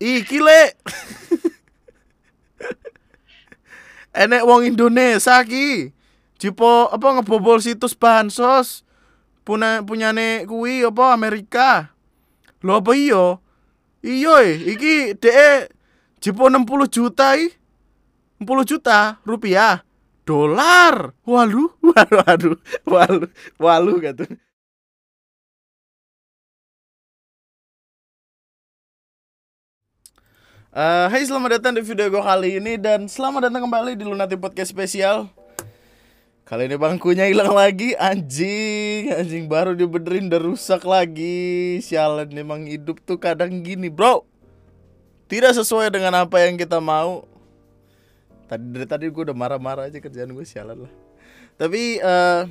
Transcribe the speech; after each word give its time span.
Iki 0.00 0.38
le. 0.44 0.62
Enek 4.22 4.44
wong 4.44 4.68
Indonesia 4.68 5.40
ki. 5.44 5.92
Jipo 6.36 6.92
apa 6.92 7.16
ngebobol 7.16 7.60
situs 7.64 7.96
bansos. 7.96 8.84
Punya 9.46 9.80
punyane 9.80 10.44
kuwi 10.44 10.84
apa 10.84 11.16
Amerika. 11.16 11.96
Lho 12.60 12.80
apa 12.80 12.92
iya? 12.92 13.40
Iya 14.04 14.34
eh, 14.44 14.54
iki 14.76 15.16
DE 15.16 15.72
jipo 16.20 16.48
60 16.48 16.92
juta 16.92 17.36
i. 17.40 17.48
60 18.40 18.68
juta 18.68 19.16
rupiah. 19.24 19.80
Dolar. 20.26 21.14
Walu, 21.24 21.72
walu, 21.88 22.16
walu, 22.26 22.52
walu, 22.84 23.26
walu 23.56 23.92
gitu. 24.02 24.24
Uh, 30.76 31.08
hai 31.08 31.24
selamat 31.24 31.56
datang 31.56 31.72
di 31.72 31.80
video 31.80 32.12
gue 32.12 32.20
kali 32.20 32.60
ini 32.60 32.76
dan 32.76 33.08
selamat 33.08 33.48
datang 33.48 33.64
kembali 33.64 33.96
di 33.96 34.04
Lunati 34.04 34.36
Podcast 34.36 34.76
spesial 34.76 35.24
Kali 36.44 36.68
ini 36.68 36.76
bangkunya 36.76 37.32
hilang 37.32 37.56
lagi 37.56 37.96
anjing. 37.96 39.08
Anjing 39.08 39.48
baru 39.48 39.72
dibenerin 39.72 40.28
udah 40.28 40.36
rusak 40.36 40.84
lagi. 40.84 41.80
Sialan 41.80 42.28
memang 42.28 42.68
hidup 42.68 43.00
tuh 43.08 43.16
kadang 43.16 43.64
gini 43.64 43.88
bro. 43.88 44.28
Tidak 45.32 45.56
sesuai 45.56 45.88
dengan 45.96 46.12
apa 46.12 46.44
yang 46.44 46.60
kita 46.60 46.76
mau. 46.76 47.24
Tadi 48.44 48.64
dari 48.68 48.84
tadi 48.84 49.08
gue 49.08 49.32
udah 49.32 49.32
marah-marah 49.32 49.88
aja 49.88 49.96
kerjaan 49.96 50.28
gue 50.28 50.44
sialan 50.44 50.84
lah. 50.84 50.92
Tapi 51.56 52.04
uh, 52.04 52.44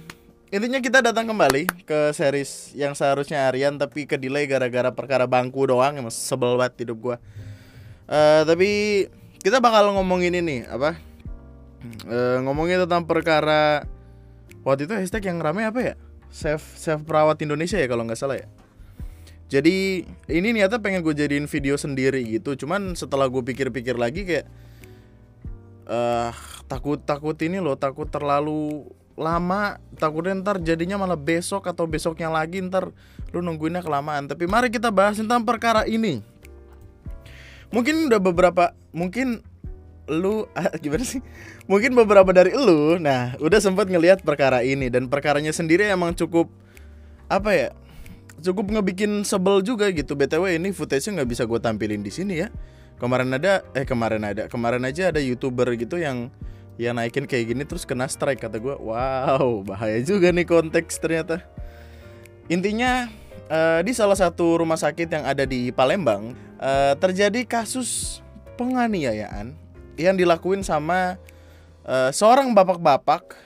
intinya 0.49 0.81
kita 0.81 1.05
datang 1.05 1.29
kembali 1.29 1.85
ke 1.85 2.09
series 2.09 2.73
yang 2.73 2.97
seharusnya 2.97 3.45
harian 3.45 3.77
Tapi 3.77 4.09
ke 4.09 4.17
delay 4.17 4.49
gara-gara 4.49 4.89
perkara 4.89 5.29
bangku 5.29 5.69
doang 5.69 5.93
Emang 5.93 6.09
sebel 6.09 6.57
banget 6.57 6.89
hidup 6.89 6.97
gue 6.97 7.17
Uh, 8.05 8.45
tapi 8.45 8.69
kita 9.41 9.57
bakal 9.57 9.93
ngomongin 9.97 10.37
ini 10.37 10.65
apa? 10.65 10.97
Uh, 12.05 12.41
ngomongin 12.45 12.81
tentang 12.85 13.05
perkara 13.05 13.85
waktu 14.65 14.89
itu 14.89 14.93
hashtag 14.97 15.29
yang 15.29 15.41
rame 15.41 15.65
apa 15.65 15.79
ya? 15.81 15.93
Save 16.29 16.65
Save 16.75 17.05
perawat 17.05 17.41
Indonesia 17.41 17.77
ya 17.77 17.87
kalau 17.89 18.05
nggak 18.05 18.19
salah 18.19 18.37
ya. 18.41 18.47
Jadi 19.45 20.05
ini 20.29 20.47
niatnya 20.57 20.81
pengen 20.81 21.05
gue 21.05 21.13
jadiin 21.13 21.45
video 21.45 21.77
sendiri 21.77 22.25
gitu. 22.25 22.57
Cuman 22.57 22.97
setelah 22.97 23.29
gue 23.29 23.45
pikir-pikir 23.45 23.93
lagi 23.93 24.25
kayak 24.25 24.45
uh, 25.89 26.33
takut 26.65 27.01
takut 27.01 27.37
ini 27.41 27.61
loh 27.61 27.77
takut 27.77 28.09
terlalu 28.09 28.89
lama 29.15 29.79
takutnya 29.95 30.35
ntar 30.43 30.59
jadinya 30.59 30.99
malah 30.99 31.15
besok 31.15 31.71
atau 31.71 31.87
besoknya 31.87 32.27
lagi 32.27 32.59
ntar 32.59 32.91
lu 33.31 33.39
nungguinnya 33.39 33.79
kelamaan 33.79 34.27
tapi 34.27 34.43
mari 34.43 34.67
kita 34.67 34.91
bahas 34.91 35.15
tentang 35.15 35.47
perkara 35.47 35.87
ini 35.87 36.19
mungkin 37.69 38.09
udah 38.09 38.21
beberapa 38.21 38.73
mungkin 38.91 39.41
lu 40.05 40.45
gimana 40.83 41.05
sih? 41.05 41.21
Mungkin 41.65 41.97
beberapa 41.97 42.29
dari 42.29 42.53
lu 42.53 43.01
nah 43.01 43.33
udah 43.41 43.59
sempat 43.61 43.89
ngelihat 43.89 44.21
perkara 44.21 44.61
ini. 44.61 44.89
Dan 44.89 45.09
perkaranya 45.09 45.53
sendiri 45.53 45.89
emang 45.89 46.13
cukup 46.13 46.49
apa 47.25 47.51
ya 47.57 47.69
cukup 48.41 48.69
ngebikin 48.69 49.25
sebel 49.25 49.65
juga 49.65 49.89
gitu. 49.89 50.13
Btw 50.13 50.61
ini 50.61 50.69
footage-nya 50.69 51.21
nggak 51.21 51.29
bisa 51.29 51.43
gue 51.47 51.59
tampilin 51.61 52.01
di 52.05 52.11
sini 52.13 52.45
ya. 52.45 52.49
Kemarin 53.01 53.33
ada 53.35 53.65
eh 53.73 53.83
kemarin 53.83 54.23
ada. 54.23 54.47
Kemarin 54.47 54.85
aja 54.85 55.09
ada 55.09 55.19
youtuber 55.19 55.67
gitu 55.75 55.97
yang 55.97 56.29
yang 56.75 56.99
naikin 56.99 57.23
kayak 57.23 57.55
gini 57.55 57.63
terus 57.63 57.87
kena 57.87 58.03
strike 58.03 58.43
kata 58.43 58.59
gue 58.59 58.75
wow 58.75 59.63
bahaya 59.63 59.95
juga 60.03 60.29
nih 60.29 60.45
konteks 60.45 60.99
ternyata. 60.99 61.41
Intinya 62.45 63.09
uh, 63.49 63.79
di 63.81 63.91
salah 63.93 64.17
satu 64.17 64.61
rumah 64.61 64.77
sakit 64.77 65.09
yang 65.09 65.25
ada 65.25 65.43
di 65.45 65.69
Palembang 65.69 66.33
uh, 66.57 66.93
terjadi 66.97 67.45
kasus 67.45 68.21
penganiayaan 68.55 69.53
yang 69.95 70.15
dilakuin 70.15 70.63
sama 70.63 71.19
uh, 71.85 72.11
seorang 72.11 72.51
bapak-bapak 72.51 73.37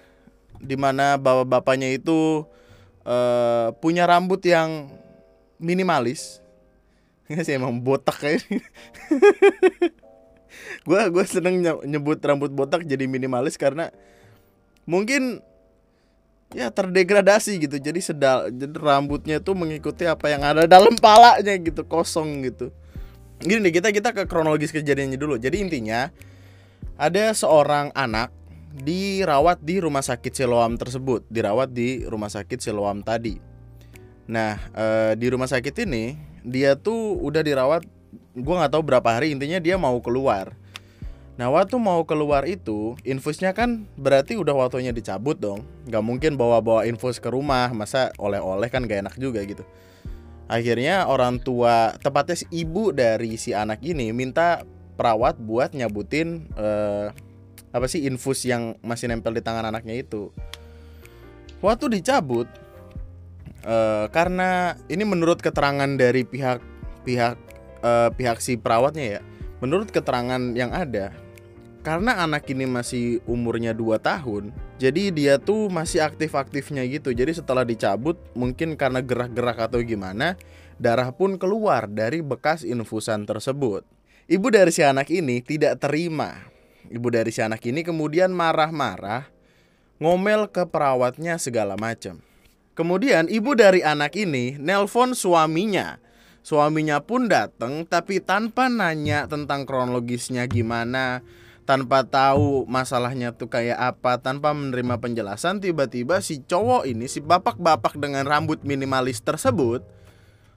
di 0.59 0.75
mana 0.75 1.15
bapak-bapaknya 1.15 1.95
itu 1.95 2.43
uh, 3.07 3.71
punya 3.79 4.03
rambut 4.03 4.43
yang 4.43 4.91
minimalis. 5.59 6.43
Nggak 7.29 7.45
sih 7.45 7.55
emang 7.55 7.77
botak 7.79 8.17
kayak 8.25 8.43
gue 10.81 11.01
gue 11.13 11.25
seneng 11.29 11.61
nyebut 11.85 12.17
rambut 12.25 12.49
botak 12.49 12.81
jadi 12.89 13.05
minimalis 13.05 13.53
karena 13.53 13.93
mungkin 14.89 15.45
ya 16.53 16.73
terdegradasi 16.73 17.61
gitu. 17.61 17.77
Jadi 17.77 17.99
sedal 18.01 18.49
jadi 18.49 18.75
rambutnya 18.77 19.37
tuh 19.41 19.53
mengikuti 19.57 20.05
apa 20.05 20.29
yang 20.33 20.41
ada 20.45 20.65
dalam 20.65 20.97
palanya 20.97 21.53
gitu 21.57 21.85
kosong 21.85 22.45
gitu. 22.45 22.73
Gini 23.39 23.69
nih 23.69 23.79
kita 23.79 23.89
kita 23.95 24.09
ke 24.11 24.23
kronologis 24.27 24.73
kejadiannya 24.73 25.15
dulu. 25.15 25.39
Jadi 25.39 25.63
intinya 25.63 26.11
ada 26.99 27.31
seorang 27.31 27.95
anak 27.95 28.33
dirawat 28.69 29.63
di 29.63 29.79
rumah 29.79 30.03
sakit 30.03 30.33
Siloam 30.35 30.75
tersebut. 30.75 31.23
Dirawat 31.31 31.71
di 31.71 32.03
rumah 32.03 32.29
sakit 32.29 32.59
Siloam 32.59 33.01
tadi. 33.05 33.39
Nah 34.29 34.59
e, 34.75 34.85
di 35.15 35.27
rumah 35.31 35.47
sakit 35.47 35.87
ini 35.87 36.19
dia 36.43 36.75
tuh 36.75 37.17
udah 37.19 37.41
dirawat 37.41 37.83
gue 38.35 38.55
nggak 38.55 38.71
tahu 38.71 38.83
berapa 38.85 39.09
hari 39.09 39.35
intinya 39.35 39.59
dia 39.59 39.75
mau 39.75 39.97
keluar 39.99 40.55
Nah 41.39 41.47
waktu 41.47 41.79
mau 41.79 42.03
keluar 42.03 42.43
itu 42.43 42.99
infusnya 43.07 43.55
kan 43.55 43.87
berarti 43.95 44.35
udah 44.35 44.51
waktunya 44.59 44.91
dicabut 44.91 45.39
dong. 45.39 45.63
Gak 45.87 46.03
mungkin 46.03 46.35
bawa-bawa 46.35 46.83
infus 46.83 47.23
ke 47.23 47.31
rumah 47.31 47.71
Masa 47.71 48.11
oleh-oleh 48.19 48.67
kan 48.67 48.83
gak 48.83 49.07
enak 49.07 49.15
juga 49.15 49.39
gitu. 49.47 49.63
Akhirnya 50.51 51.07
orang 51.07 51.39
tua 51.39 51.95
Tepatnya 51.95 52.35
si 52.35 52.45
ibu 52.51 52.91
dari 52.91 53.39
si 53.39 53.55
anak 53.55 53.79
ini 53.87 54.11
Minta 54.11 54.67
perawat 54.99 55.39
buat 55.39 55.71
nyabutin 55.71 56.51
uh, 56.59 57.15
Apa 57.71 57.87
sih 57.87 58.03
infus 58.03 58.43
yang 58.43 58.75
masih 58.83 59.07
nempel 59.07 59.31
di 59.31 59.39
tangan 59.39 59.63
anaknya 59.63 59.95
itu. 59.95 60.35
Waktu 61.63 62.03
dicabut 62.03 62.51
uh, 63.63 64.11
Karena 64.11 64.75
ini 64.91 65.07
menurut 65.07 65.39
keterangan 65.39 65.87
dari 65.95 66.27
pihak 66.27 66.59
Pihak 67.07 67.39
uh, 67.79 68.11
pihak 68.11 68.43
si 68.43 68.59
perawatnya 68.59 69.05
ya 69.07 69.21
Menurut 69.63 69.87
keterangan 69.87 70.51
yang 70.51 70.75
ada 70.75 71.28
karena 71.89 72.21
anak 72.21 72.45
ini 72.53 72.69
masih 72.69 73.17
umurnya 73.25 73.73
2 73.73 73.97
tahun, 73.97 74.53
jadi 74.77 75.09
dia 75.09 75.41
tuh 75.41 75.73
masih 75.73 76.05
aktif-aktifnya 76.05 76.85
gitu. 76.85 77.09
Jadi 77.09 77.41
setelah 77.41 77.65
dicabut, 77.65 78.13
mungkin 78.37 78.77
karena 78.77 79.01
gerak-gerak 79.01 79.57
atau 79.57 79.81
gimana, 79.81 80.37
darah 80.77 81.09
pun 81.09 81.41
keluar 81.41 81.89
dari 81.89 82.21
bekas 82.21 82.61
infusan 82.61 83.25
tersebut. 83.25 83.81
Ibu 84.29 84.53
dari 84.53 84.69
si 84.69 84.85
anak 84.85 85.09
ini 85.09 85.41
tidak 85.41 85.81
terima. 85.81 86.37
Ibu 86.93 87.09
dari 87.09 87.33
si 87.33 87.41
anak 87.41 87.65
ini 87.65 87.81
kemudian 87.81 88.29
marah-marah, 88.37 89.25
ngomel 89.97 90.45
ke 90.45 90.69
perawatnya 90.69 91.41
segala 91.41 91.73
macam. 91.73 92.21
Kemudian 92.77 93.25
ibu 93.33 93.57
dari 93.57 93.81
anak 93.81 94.13
ini 94.13 94.61
nelpon 94.61 95.17
suaminya. 95.17 95.97
Suaminya 96.45 97.01
pun 97.01 97.25
datang 97.25 97.81
tapi 97.89 98.21
tanpa 98.21 98.69
nanya 98.69 99.25
tentang 99.25 99.65
kronologisnya 99.65 100.45
gimana, 100.45 101.25
tanpa 101.69 102.01
tahu 102.01 102.65
masalahnya 102.65 103.29
tuh 103.29 103.45
kayak 103.45 103.77
apa, 103.77 104.17
tanpa 104.17 104.57
menerima 104.57 104.97
penjelasan, 104.97 105.61
tiba-tiba 105.61 106.17
si 106.17 106.41
cowok 106.41 106.89
ini, 106.89 107.05
si 107.05 107.21
bapak-bapak 107.21 107.93
dengan 107.93 108.25
rambut 108.25 108.65
minimalis 108.65 109.21
tersebut, 109.21 109.85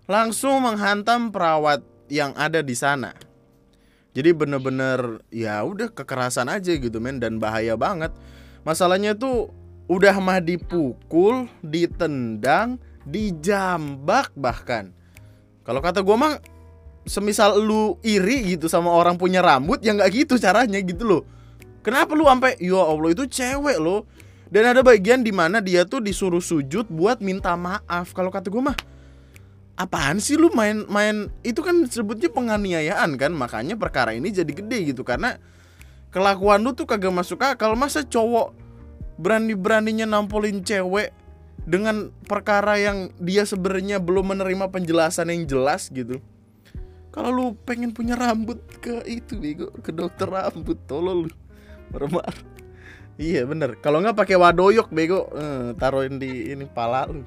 langsung 0.08 0.64
menghantam 0.64 1.28
perawat 1.28 1.84
yang 2.08 2.32
ada 2.32 2.64
di 2.64 2.72
sana. 2.72 3.12
Jadi 4.16 4.32
bener-bener 4.32 5.20
ya 5.28 5.60
udah 5.60 5.92
kekerasan 5.92 6.48
aja 6.48 6.72
gitu 6.80 6.96
men 6.96 7.20
dan 7.20 7.36
bahaya 7.36 7.76
banget. 7.76 8.16
Masalahnya 8.64 9.12
tuh 9.12 9.52
udah 9.92 10.16
mah 10.16 10.40
dipukul, 10.40 11.44
ditendang, 11.60 12.80
dijambak 13.04 14.32
bahkan. 14.32 14.96
Kalau 15.60 15.84
kata 15.84 16.00
gue 16.00 16.16
mah 16.16 16.40
semisal 17.02 17.58
lu 17.58 17.98
iri 18.06 18.54
gitu 18.54 18.70
sama 18.70 18.94
orang 18.94 19.18
punya 19.18 19.42
rambut 19.42 19.82
ya 19.82 19.94
nggak 19.94 20.10
gitu 20.14 20.34
caranya 20.38 20.78
gitu 20.82 21.02
loh. 21.02 21.22
Kenapa 21.82 22.14
lu 22.14 22.30
sampai 22.30 22.54
ya 22.62 22.78
allah 22.78 23.10
itu 23.10 23.26
cewek 23.26 23.78
loh. 23.82 24.06
Dan 24.52 24.68
ada 24.68 24.84
bagian 24.84 25.24
di 25.24 25.32
mana 25.32 25.64
dia 25.64 25.88
tuh 25.88 26.04
disuruh 26.04 26.44
sujud 26.44 26.86
buat 26.92 27.24
minta 27.24 27.56
maaf. 27.56 28.12
Kalau 28.12 28.28
kata 28.28 28.52
gue 28.52 28.62
mah 28.62 28.76
apaan 29.80 30.20
sih 30.20 30.36
lu 30.36 30.52
main-main 30.52 31.32
itu 31.40 31.64
kan 31.64 31.88
sebutnya 31.88 32.28
penganiayaan 32.28 33.16
kan? 33.16 33.32
Makanya 33.32 33.80
perkara 33.80 34.12
ini 34.12 34.28
jadi 34.28 34.52
gede 34.52 34.92
gitu 34.92 35.02
karena 35.02 35.40
kelakuan 36.12 36.60
lu 36.62 36.76
tuh 36.76 36.84
kagak 36.84 37.10
masuk 37.10 37.40
akal. 37.42 37.72
Masa 37.74 38.04
cowok 38.04 38.52
berani-beraninya 39.16 40.04
nampolin 40.04 40.60
cewek 40.62 41.16
dengan 41.64 42.12
perkara 42.28 42.76
yang 42.78 43.10
dia 43.18 43.48
sebenarnya 43.48 43.98
belum 43.98 44.36
menerima 44.36 44.68
penjelasan 44.68 45.32
yang 45.32 45.48
jelas 45.48 45.88
gitu 45.88 46.20
kalau 47.12 47.28
lu 47.28 47.44
pengen 47.68 47.92
punya 47.92 48.16
rambut 48.16 48.64
ke 48.80 49.04
itu 49.04 49.36
bego 49.36 49.68
ke 49.84 49.92
dokter 49.92 50.26
rambut 50.32 50.80
tolol 50.88 51.28
lu. 51.28 51.32
Marah 51.92 52.32
iya 53.20 53.44
bener. 53.44 53.76
Kalau 53.84 54.00
nggak 54.00 54.16
pakai 54.16 54.40
wadoyok 54.40 54.88
bego 54.88 55.28
eh, 55.36 55.76
taruhin 55.76 56.16
di 56.16 56.50
ini 56.56 56.64
pala 56.64 57.04
lu. 57.06 57.20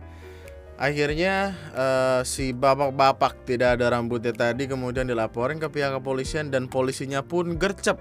Akhirnya 0.75 1.55
uh, 1.71 2.19
si 2.27 2.51
bapak-bapak 2.51 3.47
tidak 3.47 3.79
ada 3.79 3.95
rambutnya 3.95 4.35
tadi 4.35 4.67
kemudian 4.67 5.07
dilaporin 5.07 5.55
ke 5.55 5.71
pihak 5.71 5.95
kepolisian 5.95 6.51
dan 6.51 6.67
polisinya 6.67 7.23
pun 7.23 7.55
gercep. 7.55 7.95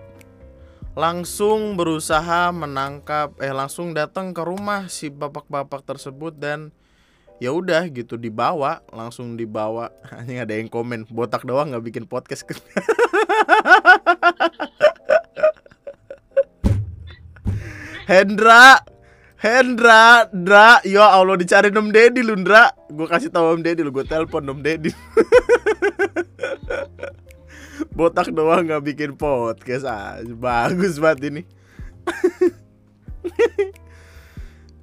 Langsung 0.98 1.78
berusaha 1.78 2.50
menangkap 2.50 3.38
eh 3.38 3.54
langsung 3.54 3.94
datang 3.94 4.34
ke 4.34 4.42
rumah 4.42 4.90
si 4.90 5.06
bapak-bapak 5.06 5.86
tersebut 5.86 6.34
dan 6.34 6.74
ya 7.42 7.50
udah 7.50 7.86
gitu 7.90 8.14
dibawa 8.14 8.82
langsung 8.94 9.34
dibawa 9.34 9.90
hanya 10.14 10.46
ada 10.46 10.54
yang 10.54 10.70
komen 10.70 11.06
botak 11.10 11.42
doang 11.42 11.70
nggak 11.74 11.84
bikin 11.84 12.04
podcast 12.06 12.46
Hendra 18.04 18.84
Hendra, 19.44 20.24
Dra, 20.32 20.80
ya 20.88 21.20
Allah 21.20 21.36
dicari 21.36 21.68
Om 21.68 21.92
Deddy 21.92 22.24
lu, 22.24 22.32
Dra. 22.40 22.72
Gue 22.88 23.04
kasih 23.04 23.28
tahu 23.28 23.52
Om 23.52 23.60
Deddy 23.60 23.84
lu, 23.84 23.92
gue 23.92 24.08
telepon 24.08 24.40
Om 24.40 24.64
Deddy. 24.64 24.88
Botak 27.96 28.32
doang 28.32 28.64
nggak 28.64 28.80
bikin 28.80 29.20
podcast 29.20 29.84
ah, 29.84 30.16
bagus 30.24 30.96
banget 30.96 31.28
ini. 31.28 31.42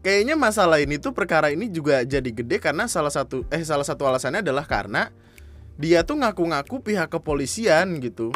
Kayaknya 0.01 0.33
masalah 0.33 0.81
ini 0.81 0.97
tuh 0.97 1.13
perkara 1.13 1.53
ini 1.53 1.69
juga 1.69 2.01
jadi 2.01 2.25
gede 2.25 2.57
karena 2.57 2.89
salah 2.89 3.13
satu 3.13 3.45
eh 3.53 3.61
salah 3.61 3.85
satu 3.85 4.09
alasannya 4.09 4.41
adalah 4.41 4.65
karena 4.65 5.13
dia 5.77 6.01
tuh 6.01 6.17
ngaku-ngaku 6.17 6.81
pihak 6.81 7.09
kepolisian 7.13 8.01
gitu. 8.01 8.33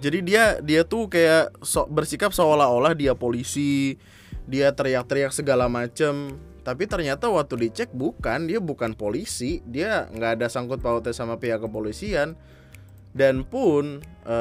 Jadi 0.00 0.20
dia 0.20 0.60
dia 0.60 0.84
tuh 0.84 1.08
kayak 1.08 1.52
so, 1.64 1.88
bersikap 1.88 2.32
seolah-olah 2.36 2.92
dia 2.92 3.16
polisi, 3.16 3.96
dia 4.44 4.72
teriak-teriak 4.72 5.32
segala 5.32 5.68
macem. 5.68 6.36
Tapi 6.60 6.84
ternyata 6.84 7.32
waktu 7.32 7.68
dicek 7.68 7.92
bukan 7.96 8.44
dia 8.44 8.60
bukan 8.60 8.92
polisi. 8.92 9.64
Dia 9.64 10.12
nggak 10.12 10.40
ada 10.40 10.46
sangkut 10.52 10.84
pautnya 10.84 11.16
sama 11.16 11.40
pihak 11.40 11.64
kepolisian. 11.64 12.36
Dan 13.10 13.42
pun 13.48 14.04
e, 14.22 14.36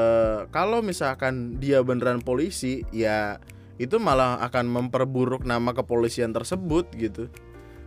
kalau 0.52 0.84
misalkan 0.84 1.58
dia 1.58 1.80
beneran 1.82 2.22
polisi 2.22 2.86
ya 2.92 3.40
itu 3.80 3.96
malah 3.96 4.44
akan 4.44 4.68
memperburuk 4.68 5.48
nama 5.48 5.72
kepolisian 5.72 6.36
tersebut 6.36 6.92
gitu. 7.00 7.32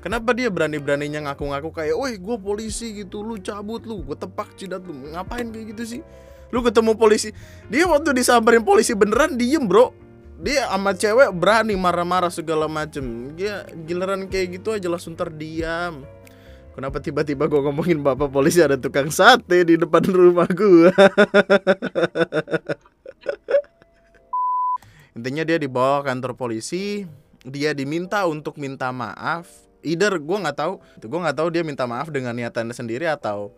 Kenapa 0.03 0.35
dia 0.35 0.51
berani-beraninya 0.51 1.31
ngaku-ngaku 1.31 1.71
kayak, 1.71 1.95
weh 1.95 2.19
gue 2.19 2.37
polisi 2.41 3.05
gitu, 3.05 3.23
lu 3.23 3.39
cabut 3.39 3.87
lu, 3.87 4.03
gue 4.03 4.19
tepak 4.19 4.59
cidat 4.59 4.83
lu, 4.83 5.15
ngapain 5.15 5.47
kayak 5.47 5.77
gitu 5.77 5.83
sih? 5.87 6.01
Lu 6.51 6.59
ketemu 6.59 6.99
polisi, 6.99 7.31
dia 7.71 7.87
waktu 7.87 8.11
disamperin 8.11 8.67
polisi 8.67 8.99
beneran 8.99 9.39
diem 9.39 9.63
bro, 9.63 9.95
dia 10.43 10.67
sama 10.67 10.91
cewek 10.91 11.31
berani 11.39 11.79
marah-marah 11.79 12.35
segala 12.35 12.67
macem. 12.67 13.31
Dia 13.39 13.63
giliran 13.87 14.27
kayak 14.27 14.59
gitu 14.59 14.75
aja 14.75 14.91
langsung 14.91 15.15
terdiam. 15.15 16.03
Kenapa 16.73 16.99
tiba-tiba 16.99 17.47
gue 17.47 17.63
ngomongin 17.63 18.03
bapak 18.03 18.33
polisi 18.33 18.59
ada 18.59 18.81
tukang 18.81 19.13
sate 19.13 19.63
di 19.63 19.77
depan 19.77 20.03
rumah 20.09 20.49
gue 20.49 20.89
intinya 25.13 25.45
dia 25.45 25.59
dibawa 25.61 26.01
kantor 26.05 26.37
polisi 26.37 27.05
dia 27.43 27.75
diminta 27.77 28.25
untuk 28.25 28.57
minta 28.57 28.89
maaf 28.95 29.51
either 29.83 30.17
gue 30.17 30.39
nggak 30.39 30.57
tahu 30.57 30.79
gue 31.03 31.21
nggak 31.21 31.37
tahu 31.37 31.49
dia 31.51 31.63
minta 31.67 31.85
maaf 31.85 32.09
dengan 32.09 32.33
niatannya 32.33 32.73
sendiri 32.73 33.11
atau 33.11 33.53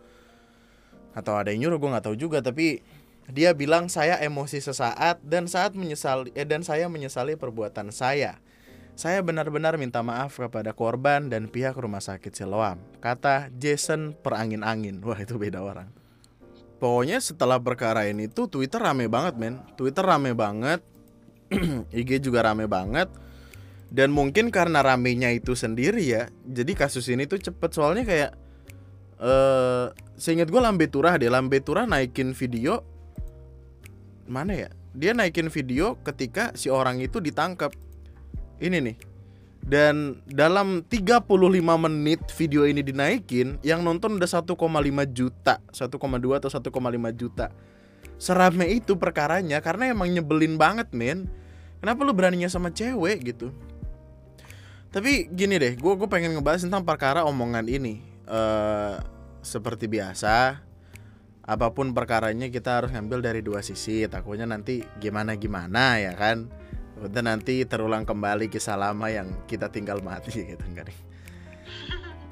atau 1.15 1.35
ada 1.39 1.55
yang 1.55 1.69
nyuruh 1.69 1.79
gue 1.79 1.91
nggak 1.95 2.05
tahu 2.11 2.17
juga 2.19 2.43
tapi 2.43 2.83
dia 3.31 3.57
bilang 3.57 3.89
saya 3.89 4.21
emosi 4.21 4.61
sesaat 4.61 5.23
dan 5.25 5.49
saat 5.49 5.73
menyesali 5.73 6.35
eh, 6.37 6.45
dan 6.45 6.61
saya 6.61 6.91
menyesali 6.93 7.41
perbuatan 7.41 7.89
saya. 7.89 8.37
Saya 8.95 9.25
benar-benar 9.27 9.75
minta 9.75 10.05
maaf 10.07 10.39
kepada 10.39 10.71
korban 10.71 11.27
dan 11.27 11.51
pihak 11.51 11.75
rumah 11.75 11.99
sakit 11.99 12.31
Siloam. 12.31 12.79
Kata 13.03 13.51
Jason 13.51 14.15
perangin-angin. 14.15 15.03
Wah, 15.03 15.19
itu 15.19 15.35
beda 15.35 15.67
orang. 15.67 15.91
Pokoknya 16.79 17.19
setelah 17.19 17.59
perkara 17.59 18.07
ini 18.07 18.31
tuh 18.31 18.47
Twitter 18.47 18.79
rame 18.79 19.11
banget, 19.11 19.35
men. 19.35 19.59
Twitter 19.75 20.05
rame 20.05 20.31
banget. 20.37 20.79
IG 22.05 22.25
juga 22.25 22.47
rame 22.47 22.67
banget. 22.67 23.09
Dan 23.95 24.11
mungkin 24.11 24.51
karena 24.51 24.83
ramenya 24.83 25.31
itu 25.31 25.55
sendiri 25.55 26.03
ya. 26.03 26.27
Jadi 26.43 26.75
kasus 26.75 27.07
ini 27.11 27.31
tuh 27.31 27.39
cepet. 27.39 27.71
Soalnya 27.71 28.05
kayak 28.07 28.31
eh 29.23 29.31
uh, 29.31 29.87
seingat 30.19 30.51
gue 30.51 30.59
Lambe 30.59 30.91
Turah 30.91 31.15
deh 31.15 31.31
Lambe 31.31 31.63
Turah 31.63 31.87
naikin 31.87 32.35
video 32.35 32.83
mana 34.27 34.57
ya? 34.57 34.71
Dia 34.95 35.13
naikin 35.13 35.53
video 35.53 35.99
ketika 36.01 36.55
si 36.57 36.73
orang 36.73 37.03
itu 37.03 37.21
ditangkap. 37.21 37.75
Ini 38.63 38.79
nih. 38.81 38.97
Dan 39.65 40.21
dalam 40.29 40.85
35 40.85 41.25
menit 41.89 42.21
video 42.37 42.69
ini 42.69 42.85
dinaikin 42.85 43.57
yang 43.65 43.81
nonton 43.81 44.21
udah 44.21 44.29
1,5 44.29 44.53
juta 45.17 45.57
1,2 45.73 45.89
atau 46.37 46.51
1,5 46.53 46.69
juta. 47.17 47.49
Serame 48.21 48.69
itu 48.77 49.01
perkaranya 49.01 49.65
karena 49.65 49.89
emang 49.89 50.13
nyebelin 50.13 50.61
banget 50.61 50.93
men 50.93 51.33
kenapa 51.85 52.01
lu 52.01 52.17
beraninya 52.17 52.49
sama 52.49 52.73
cewek 52.73 53.37
gitu? 53.37 53.53
Tapi 54.89 55.29
gini 55.29 55.61
deh 55.61 55.77
gue 55.77 55.93
gue 56.01 56.09
pengen 56.09 56.33
ngebahas 56.33 56.65
tentang 56.65 56.81
perkara 56.81 57.29
omongan 57.29 57.69
ini. 57.69 58.01
Uh, 58.25 58.97
seperti 59.45 59.85
biasa 59.85 60.65
apa 61.45 61.67
pun 61.77 61.93
perkaranya 61.93 62.49
kita 62.49 62.81
harus 62.81 62.91
ngambil 62.97 63.21
dari 63.21 63.45
dua 63.45 63.61
sisi. 63.61 64.01
Takutnya 64.09 64.49
nanti 64.49 64.81
gimana 64.97 65.37
gimana 65.37 66.01
ya 66.01 66.17
kan? 66.17 66.49
Udah 67.05 67.21
nanti 67.21 67.61
terulang 67.69 68.09
kembali 68.09 68.49
kisah 68.49 68.81
lama 68.81 69.13
yang 69.13 69.29
kita 69.45 69.69
tinggal 69.69 70.01
mati 70.01 70.33
gitu 70.57 70.65
enggak 70.65 70.89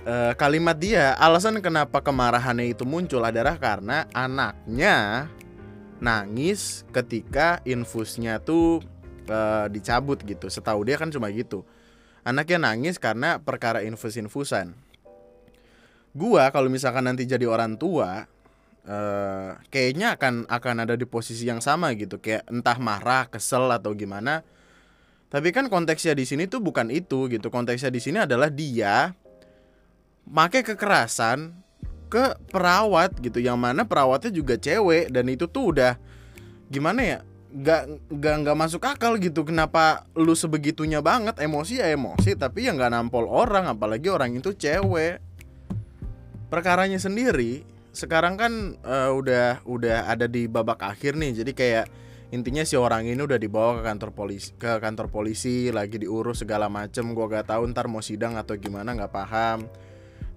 e, 0.07 0.15
kalimat 0.39 0.77
dia 0.79 1.15
alasan 1.19 1.59
kenapa 1.63 2.03
kemarahannya 2.03 2.75
itu 2.75 2.83
muncul 2.87 3.23
adalah 3.23 3.59
karena 3.59 4.07
anaknya 4.11 5.29
nangis 6.03 6.83
ketika 6.91 7.63
infusnya 7.63 8.43
tuh 8.43 8.83
e, 9.27 9.39
dicabut 9.71 10.19
gitu. 10.23 10.47
Setahu 10.51 10.87
dia 10.87 10.99
kan 10.99 11.11
cuma 11.11 11.31
gitu. 11.31 11.63
Anaknya 12.23 12.71
nangis 12.71 13.03
karena 13.03 13.43
perkara 13.43 13.83
infus-infusan. 13.83 14.75
Gua 16.13 16.53
kalau 16.53 16.69
misalkan 16.69 17.09
nanti 17.09 17.25
jadi 17.25 17.49
orang 17.49 17.81
tua 17.81 18.29
uh, 18.87 19.59
kayaknya 19.71 20.19
akan 20.19 20.47
akan 20.51 20.77
ada 20.87 20.95
di 20.95 21.07
posisi 21.07 21.47
yang 21.49 21.63
sama 21.63 21.95
gitu. 21.97 22.19
Kayak 22.19 22.47
entah 22.51 22.79
marah 22.79 23.27
kesel 23.31 23.67
atau 23.71 23.95
gimana. 23.95 24.43
Tapi 25.33 25.49
kan 25.49 25.73
konteksnya 25.73 26.13
di 26.13 26.29
sini 26.29 26.45
tuh 26.45 26.61
bukan 26.61 26.93
itu 26.93 27.27
gitu. 27.33 27.49
Konteksnya 27.49 27.89
di 27.89 28.01
sini 28.05 28.21
adalah 28.21 28.53
dia 28.53 29.17
make 30.29 30.61
kekerasan 30.61 31.57
ke 32.13 32.37
perawat 32.53 33.17
gitu. 33.25 33.41
Yang 33.41 33.59
mana 33.59 33.83
perawatnya 33.89 34.29
juga 34.29 34.61
cewek. 34.61 35.09
Dan 35.09 35.33
itu 35.33 35.49
tuh 35.49 35.73
udah 35.73 35.97
gimana 36.69 37.01
ya 37.01 37.19
nggak 37.53 37.83
nggak 38.09 38.35
nggak 38.45 38.57
masuk 38.57 38.83
akal 38.89 39.21
gitu. 39.21 39.45
Kenapa 39.45 40.09
lu 40.17 40.33
sebegitunya 40.33 41.05
banget? 41.05 41.37
Emosi 41.39 41.79
ya 41.79 41.93
emosi 41.93 42.33
tapi 42.35 42.65
ya 42.67 42.73
nggak 42.73 42.93
nampol 42.93 43.29
orang 43.29 43.69
apalagi 43.69 44.09
orang 44.09 44.33
itu 44.33 44.57
cewek. 44.57 45.21
Perkaranya 46.49 46.97
sendiri 46.97 47.65
sekarang 47.93 48.41
kan 48.41 48.53
uh, 48.85 49.13
udah 49.13 49.61
udah 49.69 50.09
ada 50.09 50.25
di 50.25 50.49
babak 50.49 50.81
akhir 50.81 51.21
nih. 51.21 51.45
Jadi 51.45 51.53
kayak 51.53 51.87
intinya 52.33 52.65
si 52.65 52.81
orang 52.81 53.05
ini 53.05 53.21
udah 53.21 53.37
dibawa 53.37 53.81
ke 53.81 53.83
kantor 53.85 54.11
polisi 54.17 54.57
ke 54.57 54.81
kantor 54.81 55.13
polisi 55.13 55.69
lagi 55.69 56.01
diurus 56.01 56.41
segala 56.41 56.73
macem. 56.73 57.13
Gua 57.13 57.29
gak 57.29 57.53
tahu 57.53 57.69
ntar 57.71 57.93
mau 57.93 58.01
sidang 58.01 58.41
atau 58.41 58.57
gimana 58.57 58.97
nggak 58.97 59.13
paham 59.13 59.69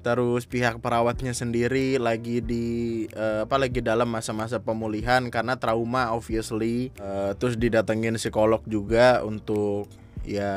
terus 0.06 0.46
pihak 0.46 0.86
perawatnya 0.86 1.34
sendiri 1.34 1.98
lagi 1.98 2.38
di 2.38 2.66
uh, 3.18 3.50
apa 3.50 3.58
lagi 3.58 3.82
dalam 3.82 4.06
masa-masa 4.06 4.62
pemulihan 4.62 5.34
karena 5.34 5.58
trauma 5.58 6.14
obviously 6.14 6.94
uh, 7.02 7.34
terus 7.34 7.58
didatengin 7.58 8.14
psikolog 8.22 8.62
juga 8.70 9.26
untuk 9.26 9.90
ya 10.22 10.54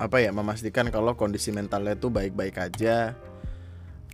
apa 0.00 0.16
ya 0.24 0.32
memastikan 0.32 0.88
kalau 0.88 1.12
kondisi 1.12 1.52
mentalnya 1.52 1.92
tuh 1.92 2.08
baik-baik 2.08 2.56
aja 2.56 3.12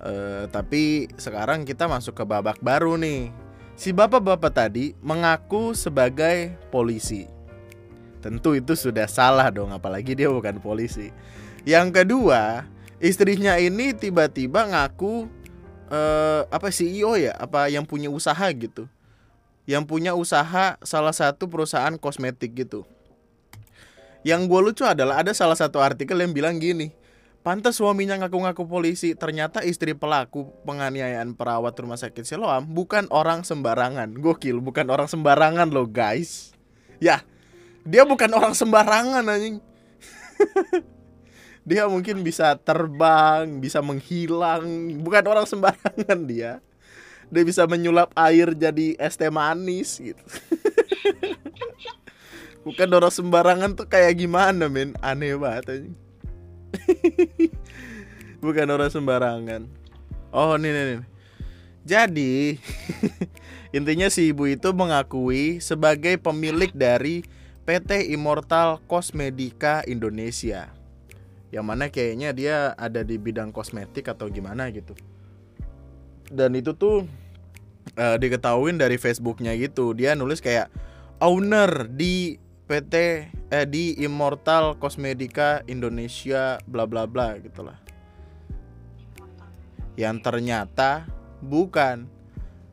Uh, 0.02 0.50
tapi 0.50 1.06
sekarang 1.14 1.62
kita 1.62 1.86
masuk 1.86 2.18
ke 2.18 2.24
babak 2.26 2.58
baru 2.58 2.98
nih. 2.98 3.30
Si 3.78 3.94
bapak-bapak 3.94 4.50
tadi 4.50 4.98
mengaku 4.98 5.78
sebagai 5.78 6.58
polisi. 6.74 7.30
Tentu 8.18 8.58
itu 8.58 8.74
sudah 8.74 9.06
salah 9.06 9.46
dong, 9.54 9.70
apalagi 9.70 10.18
dia 10.18 10.26
bukan 10.26 10.58
polisi. 10.58 11.14
Yang 11.62 12.02
kedua, 12.02 12.66
istrinya 13.02 13.58
ini 13.58 13.90
tiba-tiba 13.90 14.62
ngaku 14.70 15.26
uh, 15.90 16.46
apa 16.46 16.70
CEO 16.70 17.18
ya, 17.18 17.34
apa 17.34 17.66
yang 17.66 17.82
punya 17.82 18.06
usaha 18.08 18.46
gitu. 18.54 18.86
Yang 19.66 19.84
punya 19.90 20.14
usaha 20.14 20.78
salah 20.80 21.14
satu 21.14 21.50
perusahaan 21.50 21.94
kosmetik 21.98 22.54
gitu. 22.54 22.86
Yang 24.22 24.40
gue 24.46 24.60
lucu 24.62 24.84
adalah 24.86 25.18
ada 25.18 25.34
salah 25.34 25.58
satu 25.58 25.82
artikel 25.82 26.14
yang 26.14 26.30
bilang 26.30 26.62
gini, 26.62 26.94
Pantas 27.42 27.82
suaminya 27.82 28.14
ngaku-ngaku 28.22 28.70
polisi, 28.70 29.18
ternyata 29.18 29.66
istri 29.66 29.98
pelaku 29.98 30.46
penganiayaan 30.62 31.34
perawat 31.34 31.74
rumah 31.74 31.98
sakit 31.98 32.22
Siloam 32.22 32.70
bukan 32.70 33.10
orang 33.10 33.42
sembarangan. 33.42 34.14
Gokil, 34.14 34.62
bukan 34.62 34.86
orang 34.86 35.10
sembarangan 35.10 35.66
loh, 35.74 35.90
guys. 35.90 36.54
Ya, 37.02 37.26
dia 37.82 38.06
bukan 38.06 38.30
orang 38.30 38.54
sembarangan 38.54 39.26
anjing. 39.26 39.58
dia 41.62 41.86
mungkin 41.86 42.26
bisa 42.26 42.58
terbang 42.58 43.62
bisa 43.62 43.78
menghilang. 43.78 44.98
Bukan 45.02 45.24
orang 45.26 45.46
sembarangan 45.46 46.18
dia. 46.26 46.58
Dia 47.32 47.42
bisa 47.46 47.64
menyulap 47.64 48.12
air 48.18 48.52
jadi 48.52 48.98
es 48.98 49.16
teh 49.16 49.32
manis 49.32 49.96
gitu. 50.02 50.20
Bukan 52.66 52.88
orang 52.94 53.10
sembarangan 53.10 53.74
tuh 53.74 53.90
kayak 53.90 54.22
gimana 54.22 54.70
men? 54.70 54.94
Aneh 55.02 55.34
banget 55.34 55.64
aja. 55.66 55.90
bukan 58.44 58.66
orang 58.70 58.90
sembarangan. 58.90 59.62
Oh 60.32 60.56
nih 60.56 60.72
nih, 60.72 60.84
nih. 60.88 61.00
jadi 61.84 62.34
intinya 63.76 64.08
si 64.08 64.32
ibu 64.32 64.48
itu 64.48 64.72
mengakui 64.72 65.60
sebagai 65.60 66.16
pemilik 66.16 66.72
dari 66.72 67.20
PT 67.68 68.08
Immortal 68.14 68.80
Cosmedica 68.88 69.84
Indonesia 69.84 70.72
yang 71.52 71.68
mana 71.68 71.92
kayaknya 71.92 72.32
dia 72.32 72.56
ada 72.80 73.04
di 73.04 73.20
bidang 73.20 73.52
kosmetik 73.52 74.08
atau 74.08 74.32
gimana 74.32 74.72
gitu. 74.72 74.96
Dan 76.32 76.56
itu 76.56 76.72
tuh 76.72 77.04
uh, 78.00 78.16
diketahuin 78.16 78.80
dari 78.80 78.96
Facebooknya 78.96 79.52
gitu. 79.60 79.92
Dia 79.92 80.16
nulis 80.16 80.40
kayak 80.40 80.72
owner 81.20 81.86
di 81.92 82.40
PT 82.64 82.94
eh 83.52 83.68
di 83.68 84.00
Immortal 84.00 84.80
Cosmedica 84.80 85.60
Indonesia 85.68 86.56
bla 86.64 86.88
bla 86.88 87.04
bla 87.04 87.36
gitulah. 87.36 87.76
Yang 89.94 90.16
ternyata 90.24 91.04
bukan. 91.44 92.08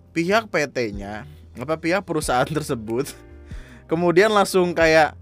Pihak 0.10 0.50
PT-nya 0.50 1.30
apa 1.54 1.78
pihak 1.78 2.02
perusahaan 2.02 2.50
tersebut 2.58 3.14
kemudian 3.86 4.34
langsung 4.34 4.74
kayak 4.74 5.18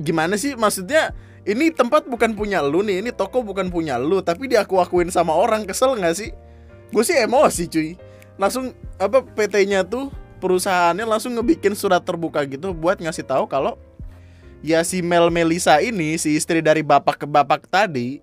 gimana 0.00 0.40
sih? 0.40 0.56
Maksudnya 0.56 1.12
ini 1.48 1.72
tempat 1.72 2.04
bukan 2.04 2.36
punya 2.36 2.60
lu 2.60 2.84
nih 2.84 3.00
ini 3.00 3.10
toko 3.14 3.40
bukan 3.40 3.72
punya 3.72 3.96
lu 3.96 4.20
tapi 4.20 4.44
diaku 4.50 4.76
akuin 4.76 5.08
sama 5.08 5.32
orang 5.32 5.64
kesel 5.64 5.96
nggak 5.96 6.16
sih? 6.16 6.30
Gue 6.90 7.04
sih 7.06 7.16
emosi 7.16 7.64
cuy. 7.70 7.88
Langsung 8.36 8.72
apa 9.00 9.24
PT-nya 9.24 9.84
tuh 9.84 10.12
perusahaannya 10.40 11.04
langsung 11.04 11.36
ngebikin 11.36 11.76
surat 11.76 12.00
terbuka 12.04 12.44
gitu 12.48 12.72
buat 12.72 13.00
ngasih 13.00 13.24
tahu 13.28 13.44
kalau 13.48 13.76
ya 14.64 14.80
si 14.84 15.00
Mel 15.00 15.28
Melisa 15.28 15.80
ini 15.80 16.16
si 16.16 16.36
istri 16.36 16.60
dari 16.60 16.80
bapak 16.80 17.24
ke 17.24 17.26
bapak 17.28 17.68
tadi 17.68 18.20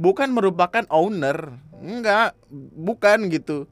bukan 0.00 0.32
merupakan 0.32 0.84
owner. 0.88 1.56
Enggak 1.78 2.34
bukan 2.74 3.28
gitu. 3.32 3.68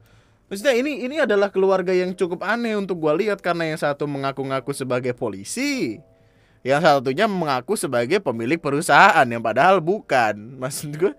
Maksudnya 0.47 0.79
ini 0.79 1.03
ini 1.03 1.19
adalah 1.19 1.51
keluarga 1.51 1.91
yang 1.91 2.15
cukup 2.15 2.39
aneh 2.39 2.71
untuk 2.79 3.03
gue 3.03 3.13
lihat 3.27 3.43
karena 3.43 3.67
yang 3.67 3.79
satu 3.79 4.07
mengaku-ngaku 4.07 4.71
sebagai 4.71 5.11
polisi, 5.11 5.99
yang 6.65 6.81
satunya 6.81 7.25
mengaku 7.29 7.77
sebagai 7.77 8.21
pemilik 8.21 8.57
perusahaan 8.57 9.25
yang 9.25 9.41
padahal 9.41 9.81
bukan. 9.81 10.35
Maksud 10.61 10.97
gue 10.97 11.13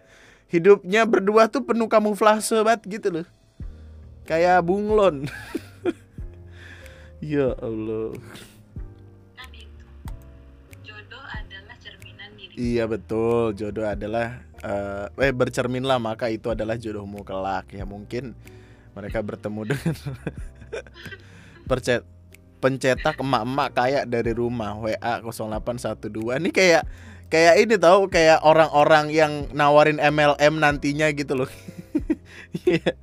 hidupnya 0.48 1.04
berdua 1.04 1.46
tuh 1.46 1.62
penuh 1.62 1.86
kamuflase 1.86 2.58
banget 2.64 3.00
gitu 3.00 3.08
loh. 3.22 3.26
Kayak 4.26 4.64
bunglon. 4.64 5.26
ya 7.24 7.54
Allah. 7.58 8.14
Iya 12.58 12.90
betul, 12.90 13.54
jodoh 13.54 13.86
adalah 13.86 14.42
uh, 14.66 15.06
eh 15.22 15.30
bercerminlah 15.30 16.02
maka 16.02 16.26
itu 16.26 16.50
adalah 16.50 16.74
jodohmu 16.74 17.22
kelak 17.22 17.70
ya 17.70 17.86
mungkin 17.86 18.34
mereka 18.98 19.22
bertemu 19.22 19.74
dengan 19.74 19.94
percet 21.70 22.02
pencetak 22.58 23.18
emak-emak 23.18 23.68
kayak 23.74 24.04
dari 24.10 24.34
rumah 24.34 24.74
WA 24.76 25.22
0812 25.22 26.42
ini 26.42 26.50
kayak 26.50 26.82
kayak 27.32 27.54
ini 27.62 27.74
tahu 27.78 28.08
kayak 28.10 28.42
orang-orang 28.42 29.12
yang 29.12 29.32
nawarin 29.52 30.00
MLM 30.00 30.54
nantinya 30.58 31.08
gitu 31.12 31.44
loh. 31.44 31.50
yeah. 32.68 32.96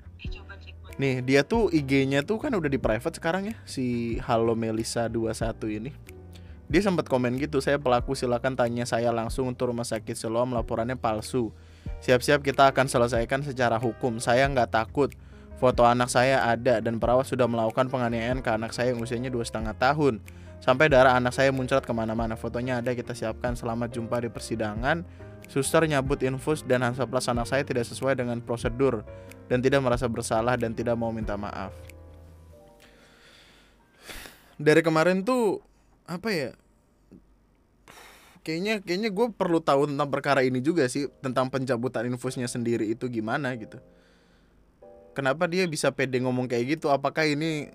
Nih, 0.96 1.20
dia 1.20 1.44
tuh 1.44 1.68
IG-nya 1.76 2.24
tuh 2.24 2.40
kan 2.40 2.56
udah 2.56 2.72
di 2.72 2.80
private 2.80 3.20
sekarang 3.20 3.52
ya 3.52 3.56
si 3.68 4.16
Halo 4.24 4.56
Melisa 4.56 5.12
21 5.12 5.52
ini. 5.84 5.92
Dia 6.66 6.82
sempat 6.82 7.06
komen 7.06 7.38
gitu, 7.38 7.62
saya 7.62 7.78
pelaku 7.78 8.18
silakan 8.18 8.58
tanya 8.58 8.90
saya 8.90 9.14
langsung 9.14 9.54
untuk 9.54 9.70
rumah 9.70 9.86
sakit 9.86 10.18
Siloam 10.18 10.56
laporannya 10.56 10.98
palsu. 10.98 11.54
Siap-siap 12.02 12.42
kita 12.42 12.74
akan 12.74 12.90
selesaikan 12.90 13.46
secara 13.46 13.78
hukum. 13.78 14.18
Saya 14.18 14.50
nggak 14.50 14.74
takut. 14.74 15.14
Foto 15.56 15.88
anak 15.88 16.12
saya 16.12 16.44
ada 16.44 16.84
dan 16.84 17.00
perawat 17.00 17.32
sudah 17.32 17.48
melakukan 17.48 17.88
penganiayaan 17.88 18.44
ke 18.44 18.50
anak 18.52 18.76
saya 18.76 18.92
yang 18.92 19.00
usianya 19.00 19.32
dua 19.32 19.48
setengah 19.48 19.72
tahun. 19.80 20.20
Sampai 20.60 20.92
darah 20.92 21.16
anak 21.16 21.32
saya 21.32 21.56
muncrat 21.56 21.88
ke 21.88 21.94
mana-mana. 21.96 22.36
Fotonya 22.36 22.84
ada 22.84 22.92
kita 22.92 23.16
siapkan. 23.16 23.56
Selamat 23.56 23.96
jumpa 23.96 24.20
di 24.20 24.28
persidangan. 24.28 25.08
Suster 25.48 25.88
nyabut 25.88 26.20
infus 26.28 26.60
dan 26.68 26.84
Hansaplas 26.84 27.32
anak 27.32 27.48
saya 27.48 27.64
tidak 27.64 27.88
sesuai 27.88 28.20
dengan 28.20 28.44
prosedur 28.44 29.08
dan 29.48 29.64
tidak 29.64 29.80
merasa 29.80 30.12
bersalah 30.12 30.60
dan 30.60 30.76
tidak 30.76 31.00
mau 31.00 31.14
minta 31.16 31.40
maaf. 31.40 31.72
Dari 34.60 34.82
kemarin 34.84 35.24
tuh 35.24 35.64
apa 36.04 36.30
ya? 36.36 36.52
Kayaknya 38.44 38.84
kayaknya 38.84 39.10
gue 39.14 39.28
perlu 39.32 39.64
tahu 39.64 39.88
tentang 39.88 40.10
perkara 40.12 40.44
ini 40.44 40.60
juga 40.60 40.84
sih 40.92 41.08
tentang 41.24 41.48
pencabutan 41.48 42.12
infusnya 42.12 42.46
sendiri 42.46 42.92
itu 42.92 43.08
gimana 43.08 43.56
gitu 43.58 43.80
kenapa 45.16 45.48
dia 45.48 45.64
bisa 45.66 45.88
pede 45.96 46.20
ngomong 46.20 46.52
kayak 46.52 46.78
gitu? 46.78 46.92
Apakah 46.92 47.24
ini 47.24 47.72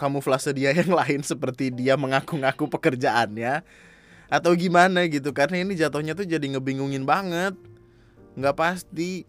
kamuflase 0.00 0.56
dia 0.56 0.72
yang 0.72 0.90
lain 1.04 1.20
seperti 1.20 1.68
dia 1.68 2.00
mengaku-ngaku 2.00 2.66
pekerjaannya? 2.72 3.60
Atau 4.32 4.56
gimana 4.56 5.04
gitu? 5.04 5.36
Karena 5.36 5.60
ini 5.60 5.76
jatuhnya 5.76 6.16
tuh 6.16 6.24
jadi 6.24 6.42
ngebingungin 6.56 7.04
banget. 7.04 7.52
Nggak 8.34 8.56
pasti. 8.56 9.28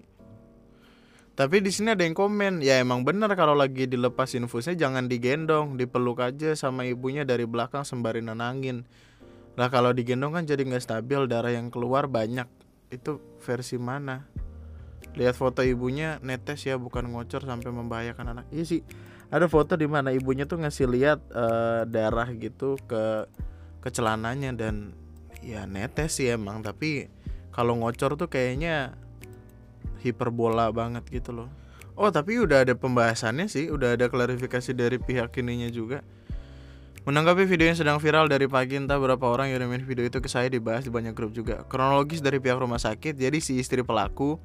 Tapi 1.36 1.64
di 1.64 1.72
sini 1.72 1.96
ada 1.96 2.04
yang 2.04 2.16
komen 2.16 2.60
ya 2.60 2.84
emang 2.84 3.08
bener 3.08 3.32
kalau 3.40 3.56
lagi 3.56 3.88
dilepas 3.88 4.36
infusnya 4.36 4.76
jangan 4.76 5.08
digendong 5.08 5.80
dipeluk 5.80 6.20
aja 6.20 6.52
sama 6.52 6.84
ibunya 6.84 7.24
dari 7.24 7.48
belakang 7.48 7.88
sembari 7.88 8.20
nenangin. 8.20 8.84
Lah 9.56 9.72
kalau 9.72 9.96
digendong 9.96 10.36
kan 10.36 10.44
jadi 10.44 10.68
nggak 10.68 10.84
stabil 10.84 11.32
darah 11.32 11.56
yang 11.56 11.72
keluar 11.72 12.12
banyak. 12.12 12.48
Itu 12.92 13.24
versi 13.40 13.80
mana 13.80 14.28
lihat 15.18 15.36
foto 15.36 15.66
ibunya 15.66 16.22
netes 16.22 16.64
ya 16.64 16.78
bukan 16.80 17.10
ngocor 17.12 17.44
sampai 17.44 17.70
membahayakan 17.74 18.38
anak. 18.38 18.46
Iya 18.54 18.66
sih 18.66 18.82
ada 19.30 19.46
foto 19.46 19.78
di 19.78 19.86
mana 19.86 20.10
ibunya 20.10 20.50
tuh 20.50 20.62
ngasih 20.62 20.88
lihat 20.90 21.20
uh, 21.34 21.86
darah 21.86 22.30
gitu 22.34 22.78
ke 22.90 23.30
ke 23.80 23.90
celananya 23.94 24.52
dan 24.56 24.94
ya 25.44 25.66
netes 25.66 26.18
sih 26.18 26.30
emang. 26.32 26.62
Tapi 26.66 27.10
kalau 27.54 27.78
ngocor 27.80 28.16
tuh 28.16 28.30
kayaknya 28.32 28.96
hiperbola 30.02 30.72
banget 30.72 31.04
gitu 31.10 31.36
loh. 31.36 31.50
Oh 32.00 32.08
tapi 32.16 32.40
udah 32.40 32.64
ada 32.64 32.80
pembahasannya 32.80 33.52
sih 33.52 33.68
udah 33.68 34.00
ada 34.00 34.08
klarifikasi 34.08 34.72
dari 34.72 34.98
pihak 34.98 35.36
ininya 35.44 35.68
juga. 35.68 36.00
Menanggapi 37.08 37.48
video 37.48 37.68
yang 37.68 37.80
sedang 37.80 37.98
viral 37.98 38.28
dari 38.28 38.46
pagi 38.46 38.76
entah 38.76 39.00
berapa 39.00 39.24
orang 39.24 39.50
yang 39.50 39.64
ngirimin 39.64 39.84
video 39.88 40.06
itu 40.06 40.20
ke 40.20 40.30
saya 40.30 40.52
dibahas 40.52 40.86
di 40.86 40.92
banyak 40.92 41.16
grup 41.16 41.32
juga. 41.32 41.66
Kronologis 41.66 42.20
dari 42.20 42.38
pihak 42.38 42.60
rumah 42.60 42.78
sakit, 42.78 43.16
jadi 43.16 43.40
si 43.40 43.58
istri 43.58 43.82
pelaku 43.82 44.38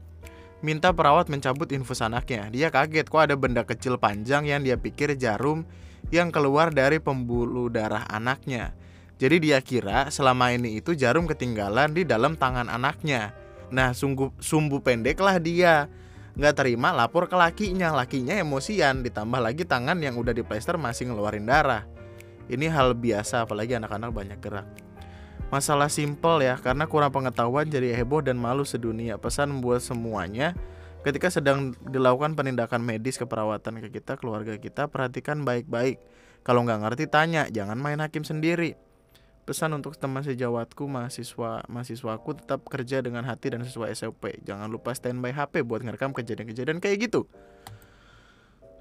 minta 0.65 0.97
perawat 0.97 1.29
mencabut 1.29 1.69
infus 1.77 2.01
anaknya. 2.01 2.49
Dia 2.49 2.73
kaget 2.73 3.13
kok 3.13 3.21
ada 3.21 3.37
benda 3.37 3.69
kecil 3.69 4.01
panjang 4.01 4.49
yang 4.49 4.65
dia 4.65 4.81
pikir 4.81 5.13
jarum 5.21 5.69
yang 6.09 6.33
keluar 6.33 6.73
dari 6.73 6.97
pembuluh 6.97 7.69
darah 7.69 8.09
anaknya. 8.09 8.73
Jadi 9.21 9.37
dia 9.45 9.61
kira 9.61 10.09
selama 10.09 10.57
ini 10.57 10.81
itu 10.81 10.97
jarum 10.97 11.29
ketinggalan 11.29 11.93
di 11.93 12.03
dalam 12.09 12.35
tangan 12.35 12.67
anaknya. 12.73 13.37
Nah, 13.71 13.93
sungguh 13.93 14.33
sumbu 14.41 14.81
pendeklah 14.81 15.37
dia. 15.37 15.87
Nggak 16.35 16.65
terima 16.65 16.91
lapor 16.91 17.31
ke 17.31 17.37
lakinya. 17.39 17.95
Lakinya 17.95 18.35
emosian, 18.35 19.07
ditambah 19.07 19.39
lagi 19.39 19.63
tangan 19.63 20.01
yang 20.03 20.19
udah 20.19 20.35
diplester 20.35 20.75
masih 20.81 21.13
ngeluarin 21.13 21.47
darah. 21.47 21.87
Ini 22.51 22.69
hal 22.73 22.99
biasa 22.99 23.47
apalagi 23.47 23.79
anak-anak 23.79 24.11
banyak 24.11 24.39
gerak. 24.43 24.67
Masalah 25.55 25.87
simpel 25.87 26.43
ya, 26.43 26.59
karena 26.59 26.83
kurang 26.91 27.15
pengetahuan 27.15 27.63
jadi 27.71 27.95
heboh 27.95 28.27
dan 28.27 28.35
malu 28.35 28.67
sedunia. 28.67 29.23
Pesan 29.23 29.63
buat 29.63 29.79
semuanya, 29.79 30.51
ketika 31.07 31.31
sedang 31.31 31.79
dilakukan 31.87 32.35
penindakan 32.35 32.83
medis 32.83 33.15
keperawatan 33.23 33.79
ke 33.87 34.03
kita, 34.03 34.19
keluarga 34.19 34.59
kita, 34.59 34.91
perhatikan 34.91 35.47
baik-baik. 35.47 36.03
Kalau 36.43 36.67
nggak 36.67 36.83
ngerti 36.83 37.07
tanya, 37.07 37.47
jangan 37.47 37.79
main 37.79 38.03
hakim 38.03 38.27
sendiri. 38.27 38.75
Pesan 39.47 39.79
untuk 39.79 39.95
teman 39.95 40.27
sejawatku, 40.27 40.91
mahasiswa 40.91 41.63
mahasiswaku 41.71 42.35
tetap 42.35 42.67
kerja 42.67 42.99
dengan 42.99 43.23
hati 43.23 43.55
dan 43.55 43.63
sesuai 43.63 43.95
SOP. 43.95 44.35
Jangan 44.43 44.67
lupa 44.67 44.91
standby 44.91 45.31
HP 45.31 45.63
buat 45.63 45.87
ngerekam 45.87 46.11
kejadian-kejadian 46.19 46.83
kayak 46.83 47.07
gitu. 47.07 47.31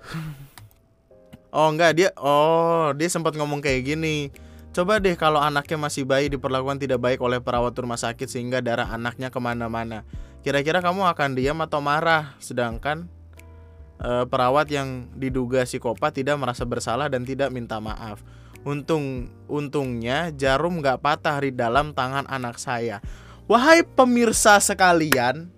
oh 1.53 1.69
enggak 1.69 2.01
dia, 2.01 2.09
oh 2.17 2.97
dia 2.97 3.13
sempat 3.13 3.37
ngomong 3.37 3.61
kayak 3.61 3.93
gini 3.93 4.33
Coba 4.73 4.97
deh 4.97 5.13
kalau 5.13 5.37
anaknya 5.37 5.77
masih 5.77 6.01
bayi 6.01 6.33
diperlakukan 6.33 6.81
tidak 6.81 6.97
baik 6.97 7.21
oleh 7.21 7.37
perawat 7.37 7.77
rumah 7.77 7.93
sakit 7.93 8.25
sehingga 8.25 8.57
darah 8.57 8.89
anaknya 8.89 9.29
ke 9.29 9.37
mana-mana. 9.37 10.01
Kira-kira 10.41 10.81
kamu 10.81 11.05
akan 11.13 11.37
diam 11.37 11.61
atau 11.61 11.77
marah? 11.77 12.33
Sedangkan 12.41 13.05
e, 14.01 14.25
perawat 14.25 14.73
yang 14.73 15.13
diduga 15.13 15.61
psikopat 15.61 16.17
tidak 16.17 16.41
merasa 16.41 16.65
bersalah 16.65 17.05
dan 17.05 17.21
tidak 17.21 17.53
minta 17.53 17.77
maaf. 17.77 18.25
Untung 18.65 19.29
untungnya 19.45 20.33
jarum 20.33 20.81
nggak 20.81 21.05
patah 21.05 21.37
di 21.45 21.53
dalam 21.53 21.93
tangan 21.93 22.25
anak 22.25 22.57
saya. 22.57 22.97
Wahai 23.45 23.85
pemirsa 23.85 24.57
sekalian, 24.57 25.53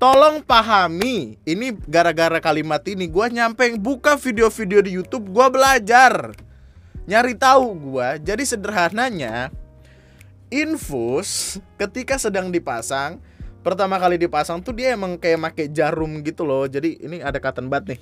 tolong 0.00 0.40
pahami. 0.40 1.36
Ini 1.44 1.76
gara-gara 1.84 2.40
kalimat 2.40 2.80
ini 2.88 3.12
gua 3.12 3.28
nyampe 3.28 3.76
buka 3.76 4.16
video-video 4.16 4.80
di 4.80 4.96
YouTube, 4.96 5.28
gua 5.28 5.52
belajar. 5.52 6.32
Nyari 7.02 7.34
tahu 7.34 7.74
gua. 7.74 8.14
Jadi 8.18 8.46
sederhananya 8.46 9.50
infus 10.52 11.58
ketika 11.80 12.20
sedang 12.20 12.52
dipasang, 12.52 13.18
pertama 13.66 13.98
kali 13.98 14.20
dipasang 14.20 14.62
tuh 14.62 14.76
dia 14.76 14.94
emang 14.94 15.18
kayak 15.18 15.40
make 15.40 15.64
jarum 15.74 16.22
gitu 16.22 16.46
loh. 16.46 16.68
Jadi 16.70 17.02
ini 17.02 17.18
ada 17.18 17.42
cotton 17.42 17.66
bud 17.66 17.90
nih. 17.90 18.00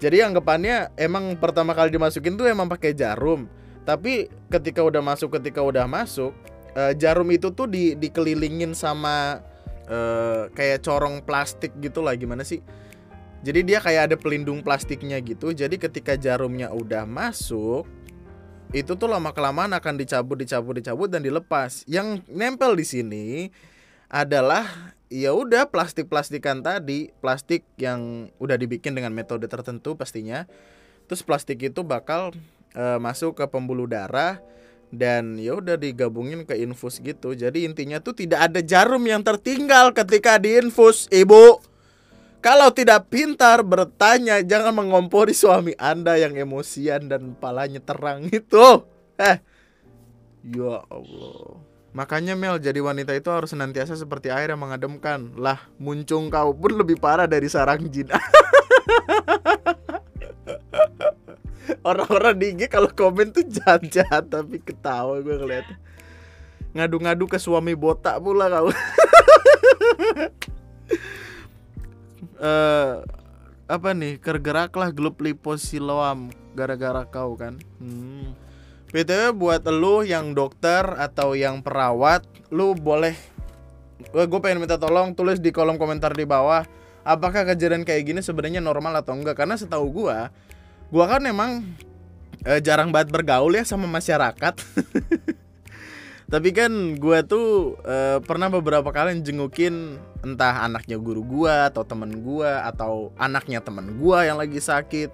Jadi 0.00 0.16
anggapannya 0.24 0.96
emang 0.96 1.36
pertama 1.36 1.76
kali 1.76 1.92
dimasukin 1.92 2.36
tuh 2.36 2.48
emang 2.48 2.68
pakai 2.68 2.96
jarum. 2.96 3.48
Tapi 3.84 4.28
ketika 4.48 4.80
udah 4.84 5.00
masuk, 5.04 5.40
ketika 5.40 5.60
udah 5.60 5.84
masuk, 5.84 6.32
eh, 6.72 6.92
jarum 6.96 7.28
itu 7.32 7.52
tuh 7.52 7.68
di 7.68 7.96
dikelilingin 7.96 8.76
sama 8.76 9.40
eh, 9.90 10.48
kayak 10.52 10.84
corong 10.84 11.20
plastik 11.24 11.72
gitu 11.80 12.00
lah 12.00 12.16
gimana 12.16 12.44
sih? 12.44 12.60
Jadi 13.40 13.60
dia 13.64 13.80
kayak 13.80 14.12
ada 14.12 14.16
pelindung 14.20 14.60
plastiknya 14.60 15.16
gitu. 15.24 15.56
Jadi 15.56 15.80
ketika 15.80 16.12
jarumnya 16.12 16.68
udah 16.68 17.08
masuk, 17.08 17.88
itu 18.70 18.92
tuh 18.94 19.08
lama 19.08 19.32
kelamaan 19.32 19.72
akan 19.72 19.96
dicabut, 19.96 20.38
dicabut, 20.38 20.76
dicabut 20.76 21.08
dan 21.08 21.24
dilepas. 21.24 21.82
Yang 21.88 22.20
nempel 22.28 22.76
di 22.76 22.84
sini 22.84 23.26
adalah 24.12 24.94
ya 25.08 25.32
udah 25.32 25.72
plastik-plastikan 25.72 26.60
tadi, 26.60 27.10
plastik 27.18 27.64
yang 27.80 28.28
udah 28.36 28.60
dibikin 28.60 28.92
dengan 28.92 29.10
metode 29.16 29.48
tertentu 29.48 29.96
pastinya. 29.96 30.44
Terus 31.08 31.24
plastik 31.24 31.64
itu 31.64 31.80
bakal 31.82 32.36
eh, 32.76 32.98
masuk 33.00 33.40
ke 33.40 33.44
pembuluh 33.48 33.88
darah 33.88 34.38
dan 34.90 35.38
ya 35.38 35.58
udah 35.58 35.80
digabungin 35.80 36.46
ke 36.46 36.54
infus 36.60 37.00
gitu. 37.00 37.34
Jadi 37.34 37.64
intinya 37.66 37.98
tuh 37.98 38.14
tidak 38.14 38.52
ada 38.52 38.60
jarum 38.60 39.02
yang 39.02 39.24
tertinggal 39.24 39.90
ketika 39.96 40.36
diinfus, 40.36 41.08
Ibu. 41.08 41.62
Kalau 42.40 42.72
tidak 42.72 43.12
pintar 43.12 43.60
bertanya, 43.60 44.40
jangan 44.40 44.72
mengompori 44.72 45.36
suami 45.36 45.76
Anda 45.76 46.16
yang 46.16 46.40
emosian 46.40 47.04
dan 47.12 47.36
palanya 47.36 47.84
terang 47.84 48.24
itu. 48.32 48.80
Eh, 49.20 49.36
ya 50.48 50.80
Allah. 50.88 51.60
Makanya 51.92 52.32
Mel 52.40 52.56
jadi 52.56 52.80
wanita 52.80 53.12
itu 53.12 53.28
harus 53.28 53.52
senantiasa 53.52 53.92
seperti 53.92 54.32
air 54.32 54.56
yang 54.56 54.64
mengademkan. 54.64 55.36
Lah, 55.36 55.68
muncung 55.76 56.32
kau 56.32 56.56
pun 56.56 56.80
lebih 56.80 56.96
parah 56.96 57.28
dari 57.28 57.44
sarang 57.52 57.84
jin. 57.92 58.08
Orang-orang 61.84 62.40
di 62.40 62.56
IG 62.56 62.72
kalau 62.72 62.88
komen 62.88 63.36
tuh 63.36 63.44
jahat-jahat 63.44 64.32
tapi 64.32 64.64
ketawa 64.64 65.20
gue 65.20 65.36
ngeliat. 65.36 65.68
Ngadu-ngadu 66.72 67.28
ke 67.28 67.36
suami 67.36 67.76
botak 67.76 68.16
pula 68.16 68.48
kau. 68.48 68.72
eh 72.40 72.92
apa 73.70 73.94
nih 73.94 74.18
kergeraklah 74.18 74.90
grup 74.90 75.22
liposiloam 75.22 76.34
gara-gara 76.58 77.06
kau 77.06 77.38
kan. 77.38 77.54
Hmm. 77.78 78.34
btw 78.90 79.30
buat 79.30 79.62
lu 79.70 80.02
yang 80.02 80.34
dokter 80.34 80.82
atau 80.98 81.38
yang 81.38 81.62
perawat 81.62 82.26
lu 82.50 82.74
boleh 82.74 83.14
gue 84.10 84.40
pengen 84.42 84.58
minta 84.58 84.82
tolong 84.82 85.14
tulis 85.14 85.38
di 85.38 85.54
kolom 85.54 85.78
komentar 85.78 86.10
di 86.10 86.26
bawah 86.26 86.66
apakah 87.04 87.48
kejadian 87.48 87.84
kayak 87.84 88.06
gini 88.06 88.20
sebenarnya 88.20 88.60
normal 88.60 89.00
atau 89.00 89.16
enggak? 89.16 89.36
Karena 89.38 89.56
setahu 89.56 89.86
gua 89.90 90.32
gua 90.90 91.04
kan 91.06 91.22
emang 91.24 91.64
eh, 92.44 92.60
jarang 92.60 92.90
banget 92.90 93.14
bergaul 93.14 93.52
ya 93.54 93.64
sama 93.64 93.86
masyarakat 93.86 94.54
tapi 96.30 96.54
kan 96.54 96.94
gua 96.94 97.26
tuh 97.26 97.74
eh, 97.82 98.22
pernah 98.22 98.46
beberapa 98.46 98.86
kali 98.94 99.18
jengukin 99.18 99.98
entah 100.22 100.62
anaknya 100.62 100.94
guru 100.94 101.26
gua 101.26 101.66
atau 101.66 101.82
temen 101.82 102.22
gua 102.22 102.62
atau 102.70 103.10
anaknya 103.18 103.58
temen 103.58 103.98
gua 103.98 104.22
yang 104.22 104.38
lagi 104.38 104.62
sakit. 104.62 105.10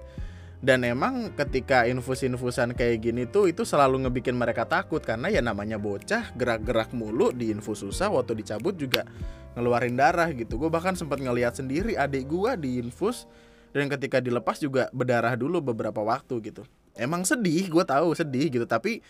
Dan 0.56 0.82
emang 0.82 1.30
ketika 1.36 1.84
infus-infusan 1.84 2.72
kayak 2.74 2.98
gini 3.00 3.22
tuh 3.28 3.48
itu 3.48 3.62
selalu 3.64 4.04
ngebikin 4.08 4.36
mereka 4.36 4.68
takut. 4.68 5.00
Karena 5.00 5.32
ya 5.32 5.40
namanya 5.40 5.80
bocah 5.80 6.36
gerak-gerak 6.36 6.92
mulu 6.92 7.32
di 7.32 7.48
infus 7.48 7.80
susah 7.80 8.12
waktu 8.12 8.36
dicabut 8.36 8.76
juga 8.76 9.08
ngeluarin 9.56 9.96
darah 9.96 10.28
gitu. 10.36 10.60
Gue 10.60 10.68
bahkan 10.68 10.92
sempat 10.96 11.16
ngeliat 11.20 11.56
sendiri 11.56 11.96
adik 11.96 12.28
gua 12.28 12.60
di 12.60 12.76
infus 12.76 13.24
dan 13.72 13.88
ketika 13.88 14.20
dilepas 14.20 14.60
juga 14.60 14.92
berdarah 14.92 15.32
dulu 15.32 15.64
beberapa 15.64 16.04
waktu 16.04 16.44
gitu. 16.44 16.68
Emang 16.96 17.24
sedih 17.28 17.68
gue 17.68 17.84
tahu 17.84 18.16
sedih 18.16 18.48
gitu. 18.48 18.66
Tapi 18.68 19.04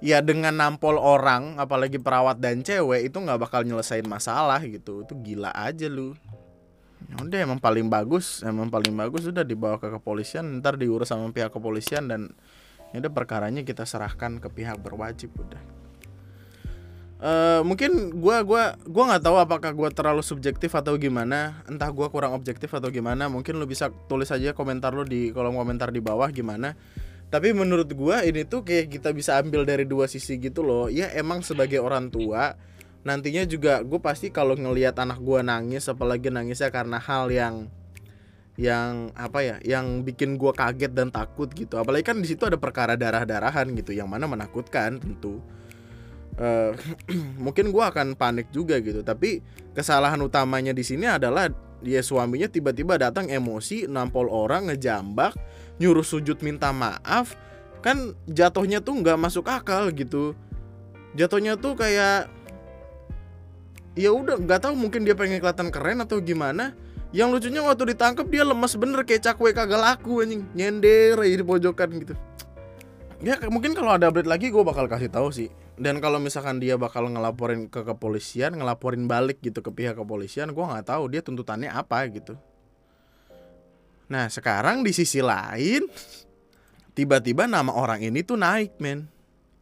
ya 0.00 0.24
dengan 0.24 0.56
nampol 0.56 0.96
orang 0.96 1.60
apalagi 1.60 2.00
perawat 2.00 2.40
dan 2.40 2.64
cewek 2.64 3.12
itu 3.12 3.16
nggak 3.20 3.40
bakal 3.40 3.60
nyelesain 3.62 4.04
masalah 4.08 4.60
gitu. 4.64 5.04
Itu 5.04 5.14
gila 5.20 5.52
aja 5.52 5.86
lu. 5.86 6.16
Ya 7.08 7.16
udah 7.20 7.38
emang 7.40 7.60
paling 7.60 7.88
bagus 7.88 8.44
emang 8.44 8.68
paling 8.68 8.92
bagus 8.92 9.24
sudah 9.24 9.44
dibawa 9.44 9.80
ke 9.80 9.88
kepolisian 9.88 10.60
ntar 10.60 10.76
diurus 10.76 11.08
sama 11.08 11.32
pihak 11.32 11.48
kepolisian 11.48 12.12
dan 12.12 12.36
ya 12.92 13.00
udah 13.00 13.12
perkaranya 13.12 13.64
kita 13.64 13.88
serahkan 13.88 14.36
ke 14.40 14.48
pihak 14.52 14.80
berwajib 14.80 15.32
udah. 15.36 15.62
Eh, 17.20 17.60
mungkin 17.68 18.16
gua 18.16 18.40
gua 18.40 18.80
gua 18.88 19.04
nggak 19.12 19.22
tahu 19.28 19.36
apakah 19.36 19.70
gua 19.76 19.92
terlalu 19.92 20.24
subjektif 20.24 20.72
atau 20.72 20.96
gimana. 20.96 21.60
Entah 21.68 21.92
gua 21.92 22.08
kurang 22.08 22.32
objektif 22.32 22.72
atau 22.72 22.88
gimana 22.88 23.28
mungkin 23.28 23.60
lu 23.60 23.68
bisa 23.68 23.92
tulis 24.08 24.32
aja 24.32 24.56
komentar 24.56 24.96
lu 24.96 25.04
di 25.04 25.28
kolom 25.28 25.52
komentar 25.52 25.92
di 25.92 26.00
bawah 26.00 26.32
gimana 26.32 26.72
tapi 27.30 27.54
menurut 27.54 27.86
gua 27.94 28.26
ini 28.26 28.42
tuh 28.42 28.66
kayak 28.66 28.90
kita 28.90 29.14
bisa 29.14 29.38
ambil 29.38 29.62
dari 29.62 29.86
dua 29.86 30.10
sisi 30.10 30.34
gitu 30.42 30.66
loh. 30.66 30.90
Ya 30.90 31.06
emang 31.14 31.46
sebagai 31.46 31.78
orang 31.78 32.10
tua 32.10 32.58
nantinya 33.00 33.48
juga 33.48 33.80
gue 33.80 33.96
pasti 33.96 34.28
kalau 34.28 34.52
ngelihat 34.58 34.92
anak 35.00 35.22
gua 35.24 35.40
nangis 35.40 35.88
apalagi 35.88 36.28
nangisnya 36.28 36.68
karena 36.68 37.00
hal 37.00 37.32
yang 37.32 37.72
yang 38.60 39.08
apa 39.16 39.40
ya 39.40 39.56
yang 39.64 40.04
bikin 40.04 40.36
gua 40.36 40.50
kaget 40.50 40.90
dan 40.90 41.14
takut 41.14 41.46
gitu. 41.54 41.78
Apalagi 41.78 42.02
kan 42.02 42.18
di 42.18 42.26
situ 42.26 42.50
ada 42.50 42.58
perkara 42.58 42.98
darah 42.98 43.22
darahan 43.22 43.70
gitu 43.78 43.94
yang 43.94 44.10
mana 44.10 44.26
menakutkan 44.26 44.98
tentu. 44.98 45.38
Eh, 46.34 46.74
mungkin 47.46 47.70
gua 47.70 47.94
akan 47.94 48.18
panik 48.18 48.50
juga 48.50 48.82
gitu. 48.82 49.06
Tapi 49.06 49.38
kesalahan 49.70 50.18
utamanya 50.18 50.74
di 50.74 50.82
sini 50.82 51.06
adalah 51.06 51.46
dia 51.80 52.02
suaminya 52.04 52.50
tiba-tiba 52.50 53.00
datang 53.00 53.30
emosi 53.32 53.88
nampol 53.88 54.28
orang 54.28 54.68
ngejambak 54.68 55.32
nyuruh 55.80 56.04
sujud 56.04 56.36
minta 56.44 56.70
maaf 56.70 57.34
kan 57.80 58.12
jatuhnya 58.28 58.84
tuh 58.84 59.00
nggak 59.00 59.16
masuk 59.16 59.48
akal 59.48 59.88
gitu. 59.90 60.36
Jatuhnya 61.16 61.56
tuh 61.56 61.74
kayak 61.74 62.28
ya 63.96 64.12
udah 64.12 64.38
nggak 64.38 64.68
tahu 64.68 64.76
mungkin 64.76 65.02
dia 65.02 65.16
pengen 65.16 65.40
kelihatan 65.40 65.72
keren 65.72 66.04
atau 66.04 66.20
gimana. 66.20 66.76
Yang 67.10 67.28
lucunya 67.42 67.60
waktu 67.66 67.96
ditangkap 67.96 68.30
dia 68.30 68.46
lemas 68.46 68.78
bener 68.78 69.02
kayak 69.02 69.26
cakwe 69.26 69.50
kagak 69.50 69.80
laku 69.80 70.22
anjing. 70.22 70.46
Nyender 70.54 71.18
di 71.18 71.42
pojokan 71.42 71.88
gitu. 72.04 72.14
Ya 73.24 73.36
mungkin 73.50 73.74
kalau 73.74 73.96
ada 73.96 74.08
update 74.08 74.30
lagi 74.30 74.52
gue 74.52 74.62
bakal 74.62 74.86
kasih 74.86 75.10
tahu 75.10 75.32
sih. 75.34 75.50
Dan 75.80 75.98
kalau 76.04 76.20
misalkan 76.20 76.60
dia 76.60 76.76
bakal 76.76 77.08
ngelaporin 77.08 77.66
ke 77.72 77.80
kepolisian 77.80 78.52
ngelaporin 78.52 79.08
balik 79.08 79.40
gitu 79.40 79.64
ke 79.64 79.72
pihak 79.72 79.96
kepolisian 79.96 80.52
gue 80.52 80.60
nggak 80.60 80.92
tahu 80.92 81.08
dia 81.08 81.24
tuntutannya 81.24 81.72
apa 81.72 82.04
gitu 82.12 82.36
nah 84.10 84.26
sekarang 84.26 84.82
di 84.82 84.90
sisi 84.90 85.22
lain 85.22 85.86
tiba-tiba 86.98 87.46
nama 87.46 87.70
orang 87.70 88.02
ini 88.02 88.26
tuh 88.26 88.34
naik 88.34 88.76
men 88.82 89.06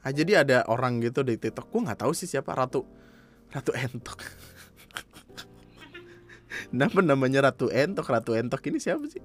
ah, 0.01 0.11
jadi 0.11 0.43
ada 0.43 0.65
orang 0.73 1.05
gitu 1.05 1.21
di 1.21 1.37
tiktok 1.37 1.69
gue 1.69 1.85
nggak 1.85 2.01
tahu 2.01 2.17
sih 2.17 2.25
siapa 2.25 2.57
ratu 2.57 2.89
ratu 3.53 3.77
entok 3.77 4.19
Kenapa 6.69 7.01
namanya 7.01 7.49
Ratu 7.49 7.73
Entok? 7.73 8.13
Ratu 8.13 8.37
Entok 8.37 8.61
ini 8.69 8.77
siapa 8.77 9.05
sih? 9.09 9.25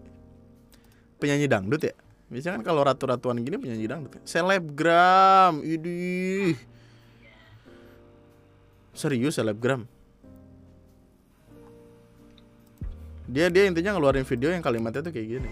Penyanyi 1.20 1.52
dangdut 1.52 1.84
ya? 1.84 1.96
Biasanya 2.32 2.60
kan 2.60 2.64
kalau 2.64 2.82
ratu-ratuan 2.88 3.44
gini 3.44 3.60
penyanyi 3.60 3.86
dangdut. 3.88 4.16
ya? 4.16 4.22
Selebgram, 4.24 5.60
idih. 5.60 6.56
Serius 8.96 9.36
selebgram. 9.36 9.84
Dia 13.34 13.50
dia 13.50 13.66
intinya 13.66 13.98
ngeluarin 13.98 14.22
video 14.30 14.54
yang 14.54 14.62
kalimatnya 14.62 15.02
tuh 15.02 15.10
kayak 15.10 15.42
gini. 15.42 15.50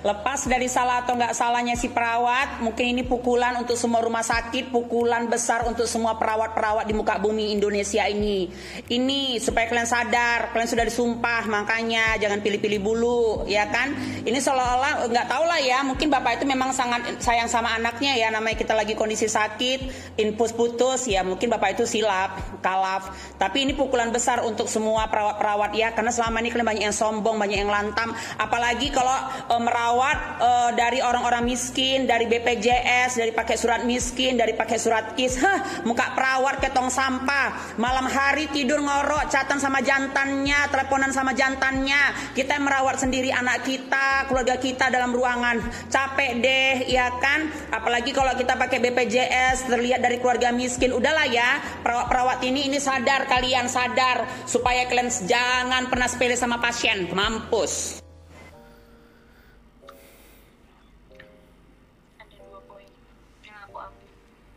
Lepas 0.00 0.48
dari 0.48 0.64
salah 0.64 1.04
atau 1.04 1.12
nggak 1.12 1.36
salahnya 1.36 1.76
si 1.76 1.92
perawat, 1.92 2.64
mungkin 2.64 2.96
ini 2.96 3.02
pukulan 3.04 3.52
untuk 3.60 3.76
semua 3.76 4.00
rumah 4.00 4.24
sakit, 4.24 4.72
pukulan 4.72 5.28
besar 5.28 5.68
untuk 5.68 5.84
semua 5.84 6.16
perawat-perawat 6.16 6.88
di 6.88 6.96
muka 6.96 7.20
bumi 7.20 7.52
Indonesia 7.52 8.08
ini. 8.08 8.48
Ini 8.88 9.36
supaya 9.44 9.68
kalian 9.68 9.84
sadar, 9.84 10.56
kalian 10.56 10.72
sudah 10.72 10.88
disumpah, 10.88 11.44
makanya 11.52 12.16
jangan 12.16 12.40
pilih-pilih 12.40 12.80
bulu, 12.80 13.44
ya 13.44 13.68
kan? 13.68 13.92
Ini 14.24 14.40
seolah-olah 14.40 15.12
nggak 15.12 15.26
tahu 15.28 15.44
lah 15.44 15.60
ya, 15.60 15.84
mungkin 15.84 16.08
bapak 16.08 16.40
itu 16.40 16.48
memang 16.48 16.72
sangat 16.72 17.20
sayang 17.20 17.52
sama 17.52 17.76
anaknya 17.76 18.16
ya, 18.16 18.32
namanya 18.32 18.56
kita 18.56 18.72
lagi 18.72 18.96
kondisi 18.96 19.28
sakit, 19.28 20.16
infus 20.16 20.56
putus, 20.56 21.12
ya 21.12 21.20
mungkin 21.20 21.52
bapak 21.52 21.76
itu 21.76 21.84
silap, 21.84 22.40
kalaf. 22.64 23.12
Tapi 23.36 23.68
ini 23.68 23.76
pukulan 23.76 24.08
besar 24.08 24.40
untuk 24.48 24.64
semua 24.64 25.12
perawat-perawat 25.12 25.76
ya, 25.76 25.92
karena 25.92 26.08
selama 26.08 26.40
ini 26.40 26.48
kalian 26.48 26.68
banyak 26.72 26.84
yang 26.88 26.96
sombong, 26.96 27.36
banyak 27.36 27.60
yang 27.60 27.68
lantam, 27.68 28.16
apalagi 28.40 28.88
kalau 28.88 29.12
eh, 29.44 29.60
merawat 29.60 29.88
perawat 29.90 30.18
eh, 30.38 30.70
dari 30.78 31.02
orang-orang 31.02 31.50
miskin, 31.50 32.06
dari 32.06 32.30
BPJS, 32.30 33.18
dari 33.18 33.34
pakai 33.34 33.58
surat 33.58 33.82
miskin, 33.82 34.38
dari 34.38 34.54
pakai 34.54 34.78
surat 34.78 35.18
KIS. 35.18 35.42
Hah, 35.42 35.82
muka 35.82 36.14
perawat 36.14 36.62
ketong 36.62 36.94
sampah. 36.94 37.74
Malam 37.74 38.06
hari 38.06 38.46
tidur 38.54 38.78
ngorok, 38.78 39.26
catatan 39.26 39.58
sama 39.58 39.82
jantannya, 39.82 40.70
teleponan 40.70 41.10
sama 41.10 41.34
jantannya. 41.34 42.14
Kita 42.38 42.54
yang 42.54 42.70
merawat 42.70 43.02
sendiri 43.02 43.34
anak 43.34 43.66
kita, 43.66 44.30
keluarga 44.30 44.62
kita 44.62 44.94
dalam 44.94 45.10
ruangan. 45.10 45.58
Capek 45.90 46.38
deh, 46.38 46.86
ya 46.86 47.10
kan? 47.18 47.50
Apalagi 47.74 48.14
kalau 48.14 48.30
kita 48.38 48.54
pakai 48.54 48.78
BPJS, 48.78 49.66
terlihat 49.66 50.06
dari 50.06 50.22
keluarga 50.22 50.54
miskin. 50.54 50.94
Udahlah 50.94 51.26
ya, 51.26 51.58
perawat-perawat 51.82 52.46
ini 52.46 52.70
ini 52.70 52.78
sadar 52.78 53.26
kalian 53.26 53.66
sadar 53.66 54.46
supaya 54.46 54.86
kalian 54.86 55.10
jangan 55.26 55.90
pernah 55.90 56.06
sepele 56.06 56.38
sama 56.38 56.62
pasien. 56.62 57.10
Mampus. 57.10 57.99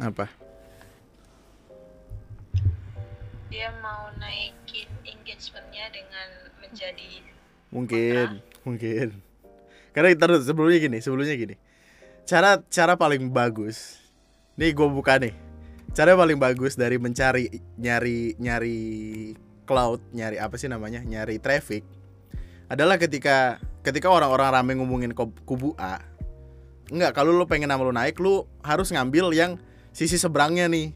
Apa? 0.01 0.25
dia 3.53 3.69
mau 3.85 4.09
naikin 4.17 4.89
engagementnya 5.05 5.85
dengan 5.93 6.27
menjadi 6.57 7.21
Mungkin, 7.69 8.41
mungkin. 8.65 9.07
Karena 9.93 10.13
kita 10.13 10.25
sebelumnya 10.41 10.77
gini, 10.81 10.97
sebelumnya 11.01 11.33
gini. 11.37 11.55
Cara 12.25 12.61
cara 12.69 12.93
paling 12.97 13.29
bagus. 13.29 13.97
Nih 14.57 14.73
gue 14.73 14.85
buka 14.89 15.17
nih. 15.21 15.33
Cara 15.93 16.17
paling 16.17 16.37
bagus 16.37 16.77
dari 16.77 16.97
mencari 16.97 17.49
nyari 17.77 18.37
nyari 18.37 18.77
cloud, 19.65 20.01
nyari 20.13 20.37
apa 20.37 20.53
sih 20.57 20.69
namanya? 20.69 21.01
Nyari 21.01 21.37
traffic 21.41 21.81
adalah 22.69 22.97
ketika 23.01 23.57
ketika 23.85 24.09
orang-orang 24.09 24.53
rame 24.53 24.73
ngomongin 24.77 25.13
kubu 25.17 25.73
A. 25.77 26.01
Enggak, 26.93 27.17
kalau 27.17 27.33
lu 27.33 27.45
pengen 27.49 27.69
nama 27.69 27.81
lu 27.81 27.93
naik, 27.93 28.21
lu 28.21 28.45
harus 28.61 28.93
ngambil 28.93 29.33
yang 29.33 29.57
sisi 29.93 30.17
seberangnya 30.19 30.67
nih. 30.67 30.91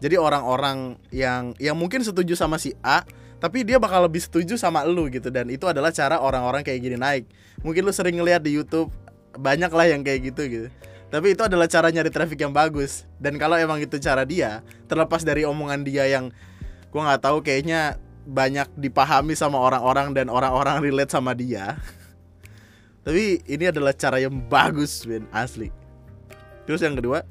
Jadi 0.00 0.16
orang-orang 0.16 0.96
yang 1.12 1.52
yang 1.60 1.76
mungkin 1.76 2.00
setuju 2.00 2.32
sama 2.32 2.56
si 2.56 2.72
A, 2.80 3.04
tapi 3.36 3.68
dia 3.68 3.76
bakal 3.76 4.08
lebih 4.08 4.24
setuju 4.24 4.56
sama 4.56 4.80
lu 4.88 5.12
gitu 5.12 5.28
dan 5.28 5.48
itu 5.52 5.68
adalah 5.68 5.92
cara 5.92 6.16
orang-orang 6.20 6.64
kayak 6.64 6.80
gini 6.80 6.96
naik. 6.96 7.28
Mungkin 7.60 7.84
lu 7.84 7.92
sering 7.92 8.16
ngeliat 8.16 8.40
di 8.40 8.56
YouTube 8.56 8.88
banyak 9.36 9.68
lah 9.68 9.86
yang 9.92 10.00
kayak 10.00 10.32
gitu 10.32 10.42
gitu. 10.48 10.68
Tapi 11.10 11.34
itu 11.34 11.42
adalah 11.42 11.66
cara 11.66 11.90
nyari 11.90 12.08
traffic 12.08 12.38
yang 12.38 12.54
bagus. 12.54 13.04
Dan 13.18 13.36
kalau 13.36 13.58
emang 13.58 13.82
itu 13.82 13.98
cara 13.98 14.22
dia, 14.22 14.62
terlepas 14.86 15.26
dari 15.26 15.42
omongan 15.42 15.82
dia 15.82 16.06
yang 16.06 16.30
gua 16.94 17.12
nggak 17.12 17.22
tahu 17.26 17.42
kayaknya 17.42 17.98
banyak 18.30 18.70
dipahami 18.78 19.34
sama 19.34 19.58
orang-orang 19.58 20.14
dan 20.14 20.30
orang-orang 20.30 20.78
relate 20.80 21.10
sama 21.10 21.34
dia. 21.34 21.76
Tapi 23.04 23.42
ini 23.48 23.72
adalah 23.72 23.90
cara 23.96 24.22
yang 24.22 24.36
bagus, 24.46 25.02
Ben, 25.02 25.26
asli. 25.34 25.74
Terus 26.68 26.84
yang 26.84 26.94
kedua, 26.94 27.26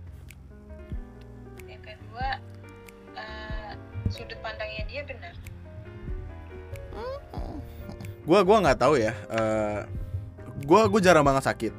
gua 8.23 8.39
gua 8.43 8.57
nggak 8.63 8.79
tahu 8.79 8.95
ya. 8.99 9.13
eh 9.31 9.79
gua 10.65 10.87
gua 10.87 11.01
jarang 11.03 11.23
banget 11.23 11.47
sakit. 11.47 11.73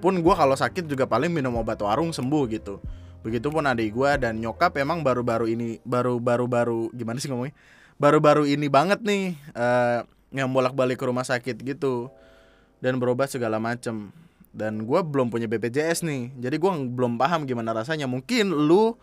Pun 0.00 0.18
gua 0.20 0.34
kalau 0.34 0.56
sakit 0.56 0.88
juga 0.88 1.04
paling 1.04 1.32
minum 1.32 1.54
obat 1.58 1.80
warung 1.80 2.12
sembuh 2.12 2.44
gitu. 2.52 2.78
Begitupun 3.22 3.62
adik 3.68 3.94
gua 3.94 4.18
dan 4.18 4.40
nyokap 4.40 4.76
emang 4.80 5.00
baru-baru 5.00 5.50
ini 5.52 5.78
baru 5.86 6.18
baru 6.18 6.90
gimana 6.92 7.18
sih 7.22 7.30
ngomongnya? 7.30 7.54
Baru-baru 8.00 8.48
ini 8.48 8.66
banget 8.66 9.00
nih 9.04 9.36
eh 9.54 10.00
yang 10.32 10.48
bolak-balik 10.48 10.96
ke 10.96 11.04
rumah 11.04 11.28
sakit 11.28 11.60
gitu 11.60 12.08
dan 12.80 12.96
berobat 12.98 13.30
segala 13.30 13.60
macem. 13.60 14.10
Dan 14.52 14.84
gua 14.84 15.00
belum 15.00 15.32
punya 15.32 15.48
BPJS 15.48 16.04
nih, 16.04 16.28
jadi 16.36 16.60
gua 16.60 16.76
belum 16.76 17.16
paham 17.16 17.48
gimana 17.48 17.72
rasanya. 17.72 18.04
Mungkin 18.04 18.52
lu 18.52 19.00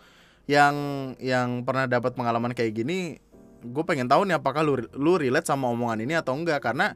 yang 0.49 0.75
yang 1.21 1.61
pernah 1.61 1.85
dapat 1.85 2.17
pengalaman 2.17 2.57
kayak 2.57 2.73
gini 2.73 3.21
gue 3.59 3.83
pengen 3.83 4.07
tahu 4.07 4.23
nih 4.27 4.39
apakah 4.39 4.63
lu 4.63 4.79
lu 4.95 5.19
relate 5.19 5.47
sama 5.47 5.67
omongan 5.71 6.03
ini 6.03 6.15
atau 6.15 6.35
enggak. 6.35 6.63
Karena 6.63 6.95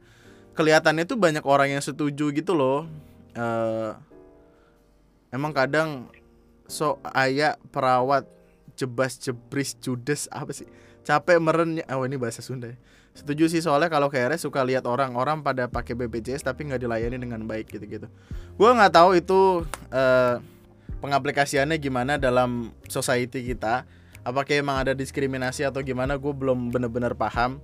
kelihatannya 0.53 1.03
tuh 1.07 1.17
banyak 1.19 1.43
orang 1.43 1.75
yang 1.75 1.83
setuju 1.83 2.31
gitu 2.31 2.55
loh. 2.55 2.87
Eh 3.35 3.91
emang 5.33 5.51
kadang 5.51 6.07
so 6.69 7.01
aya 7.01 7.57
perawat 7.73 8.29
jebas 8.77 9.17
jebris 9.19 9.75
judes 9.81 10.31
apa 10.31 10.53
sih? 10.53 10.69
Capek 11.03 11.41
merennya 11.43 11.83
oh 11.91 12.07
ini 12.07 12.15
bahasa 12.15 12.39
Sunda 12.39 12.71
ya. 12.71 12.77
setuju 13.13 13.45
sih 13.45 13.61
soalnya 13.61 13.93
kalau 13.93 14.09
KRS 14.09 14.41
suka 14.49 14.65
lihat 14.65 14.89
orang-orang 14.89 15.45
pada 15.45 15.69
pakai 15.69 15.93
BPJS 15.93 16.41
tapi 16.41 16.65
nggak 16.65 16.81
dilayani 16.81 17.17
dengan 17.21 17.45
baik 17.45 17.69
gitu-gitu. 17.69 18.09
Gue 18.57 18.69
nggak 18.73 18.93
tahu 18.93 19.13
itu 19.13 19.61
eh 19.93 20.41
pengaplikasiannya 20.97 21.77
gimana 21.77 22.17
dalam 22.17 22.73
society 22.89 23.45
kita 23.45 23.85
apakah 24.23 24.55
emang 24.55 24.79
ada 24.79 24.95
diskriminasi 24.95 25.67
atau 25.67 25.83
gimana 25.83 26.15
gue 26.15 26.33
belum 26.33 26.71
bener-bener 26.71 27.13
paham. 27.13 27.59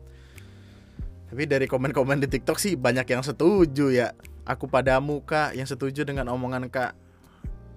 Tapi 1.32 1.44
dari 1.48 1.66
komen-komen 1.66 2.20
di 2.20 2.28
TikTok 2.28 2.60
sih 2.60 2.76
banyak 2.76 3.08
yang 3.08 3.24
setuju 3.24 3.90
ya. 3.90 4.12
Aku 4.44 4.68
padamu 4.68 5.22
kak 5.24 5.56
yang 5.56 5.66
setuju 5.66 6.04
dengan 6.04 6.28
omongan 6.30 6.68
kak. 6.68 6.98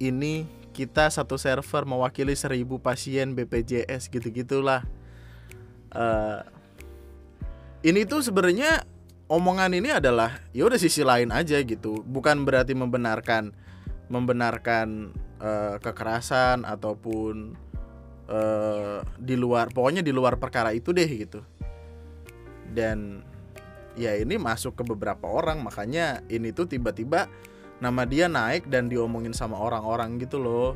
Ini 0.03 0.49
kita 0.73 1.13
satu 1.13 1.37
server 1.37 1.85
mewakili 1.85 2.33
seribu 2.33 2.81
pasien 2.81 3.37
BPJS 3.37 4.09
gitu-gitulah. 4.09 4.83
Eh, 5.93 6.41
ini 7.85 8.09
tuh 8.09 8.25
sebenarnya 8.25 8.89
omongan 9.29 9.77
ini 9.77 9.93
adalah 9.93 10.41
ya 10.57 10.65
udah 10.65 10.81
sisi 10.81 11.05
lain 11.05 11.29
aja 11.29 11.61
gitu. 11.61 12.01
Bukan 12.09 12.49
berarti 12.49 12.73
membenarkan 12.73 13.53
membenarkan 14.09 15.13
eh, 15.45 15.77
kekerasan 15.77 16.65
ataupun 16.65 17.53
eh, 18.33 18.99
di 19.21 19.37
luar 19.37 19.69
pokoknya 19.69 20.01
di 20.01 20.11
luar 20.11 20.41
perkara 20.41 20.73
itu 20.73 20.91
deh 20.91 21.07
gitu. 21.07 21.45
Dan 22.73 23.21
ya 23.93 24.17
ini 24.17 24.41
masuk 24.41 24.81
ke 24.81 24.83
beberapa 24.89 25.29
orang 25.29 25.61
makanya 25.61 26.25
ini 26.33 26.49
tuh 26.57 26.65
tiba-tiba 26.65 27.29
nama 27.83 28.09
dia 28.09 28.31
naik 28.31 28.73
dan 28.73 28.89
diomongin 28.89 29.37
sama 29.37 29.61
orang-orang 29.61 30.17
gitu 30.17 30.41
loh. 30.41 30.73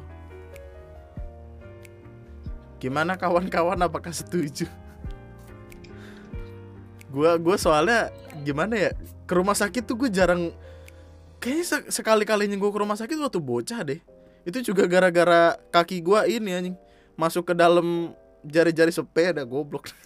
Gimana 2.76 3.16
kawan-kawan 3.16 3.80
apakah 3.80 4.12
setuju? 4.12 4.68
Gua 7.08 7.40
gua 7.40 7.56
soalnya 7.56 8.12
gimana 8.44 8.76
ya 8.76 8.90
ke 9.24 9.32
rumah 9.32 9.56
sakit 9.56 9.88
tuh 9.88 9.96
gue 9.96 10.10
jarang 10.12 10.52
kayaknya 11.40 11.64
se- 11.64 11.88
sekali-kalinya 11.88 12.54
gue 12.60 12.70
ke 12.70 12.78
rumah 12.78 13.00
sakit 13.00 13.16
waktu 13.16 13.40
bocah 13.40 13.80
deh. 13.80 14.00
Itu 14.44 14.60
juga 14.60 14.84
gara-gara 14.84 15.56
kaki 15.72 16.04
gua 16.04 16.28
ini 16.28 16.52
anjing 16.52 16.76
masuk 17.16 17.52
ke 17.52 17.54
dalam 17.56 18.12
jari-jari 18.46 18.92
sepeda 18.94 19.42
goblok 19.42 19.90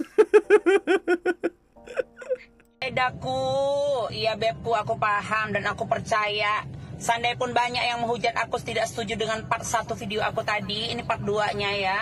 Sepedaku, 2.80 4.10
iya 4.10 4.34
bebku 4.34 4.74
aku 4.74 4.98
paham 4.98 5.54
dan 5.54 5.62
aku 5.68 5.86
percaya. 5.86 6.66
Seandainya 6.98 7.38
pun 7.38 7.54
banyak 7.54 7.84
yang 7.86 8.02
menghujat 8.02 8.34
aku 8.34 8.58
tidak 8.58 8.90
setuju 8.90 9.14
dengan 9.14 9.46
part 9.46 9.62
satu 9.62 9.94
video 9.94 10.24
aku 10.26 10.42
tadi, 10.42 10.90
ini 10.90 11.06
part 11.06 11.22
2 11.22 11.54
nya 11.54 11.70
ya. 11.76 12.00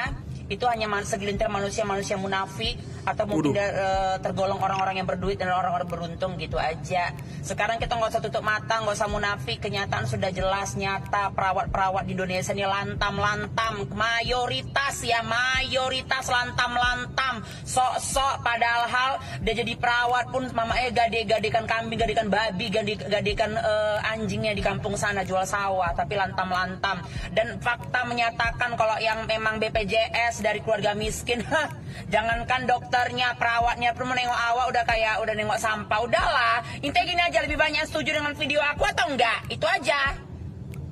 Itu 0.49 0.65
hanya 0.65 0.89
segelintir 1.05 1.47
manusia-manusia 1.53 2.17
munafik 2.17 2.81
atau 3.05 3.25
mungkin 3.25 3.57
da- 3.57 3.73
eh, 3.73 4.17
tergolong 4.21 4.61
orang-orang 4.61 5.01
yang 5.01 5.09
berduit 5.09 5.41
dan 5.41 5.49
orang-orang 5.53 5.89
beruntung 5.89 6.37
gitu 6.37 6.61
aja. 6.61 7.13
Sekarang 7.41 7.81
kita 7.81 7.97
nggak 7.97 8.17
usah 8.17 8.23
tutup 8.25 8.45
mata, 8.45 8.81
nggak 8.81 8.97
usah 8.97 9.09
munafik. 9.09 9.61
Kenyataan 9.61 10.05
sudah 10.05 10.29
jelas 10.29 10.77
nyata. 10.77 11.33
Perawat-perawat 11.33 12.05
di 12.05 12.13
Indonesia 12.13 12.53
ini 12.53 12.65
lantam-lantam, 12.65 13.89
mayoritas 13.93 15.05
ya 15.05 15.25
mayoritas 15.25 16.29
lantam-lantam, 16.29 17.45
sok-sok. 17.65 18.45
Padahal 18.45 18.85
hal 18.89 19.13
dia 19.41 19.55
jadi 19.57 19.73
perawat 19.77 20.29
pun 20.29 20.45
mama 20.53 20.77
eh 20.77 20.93
gade-gadekan 20.93 21.65
kambing, 21.65 22.01
gadekan 22.01 22.29
babi, 22.29 22.69
gade- 22.69 23.05
gadekan 23.09 23.57
eh, 23.57 24.13
anjingnya 24.13 24.53
di 24.53 24.61
kampung 24.61 24.97
sana 24.97 25.25
jual 25.25 25.45
sawah, 25.45 25.93
tapi 25.97 26.17
lantam-lantam. 26.17 27.01
Dan 27.33 27.57
fakta 27.61 28.05
menyatakan 28.05 28.77
kalau 28.77 28.97
yang 29.01 29.25
memang 29.25 29.57
BPJS 29.57 30.38
dari 30.39 30.61
keluarga 30.61 30.93
miskin, 30.93 31.43
hah, 31.51 31.69
jangankan 32.09 32.65
dokternya, 32.65 33.35
perawatnya 33.35 33.93
pun 33.93 34.09
menengok 34.09 34.35
awak 34.35 34.67
udah 34.71 34.85
kayak 34.85 35.15
udah 35.21 35.35
nengok 35.35 35.59
sampah. 35.59 35.99
Udahlah, 36.01 36.57
intinya 36.79 37.05
gini 37.05 37.23
aja 37.23 37.39
lebih 37.43 37.57
banyak 37.57 37.85
setuju 37.85 38.17
dengan 38.17 38.33
video 38.33 38.61
aku 38.61 38.87
atau 38.87 39.07
enggak? 39.09 39.39
Itu 39.49 39.67
aja. 39.67 40.15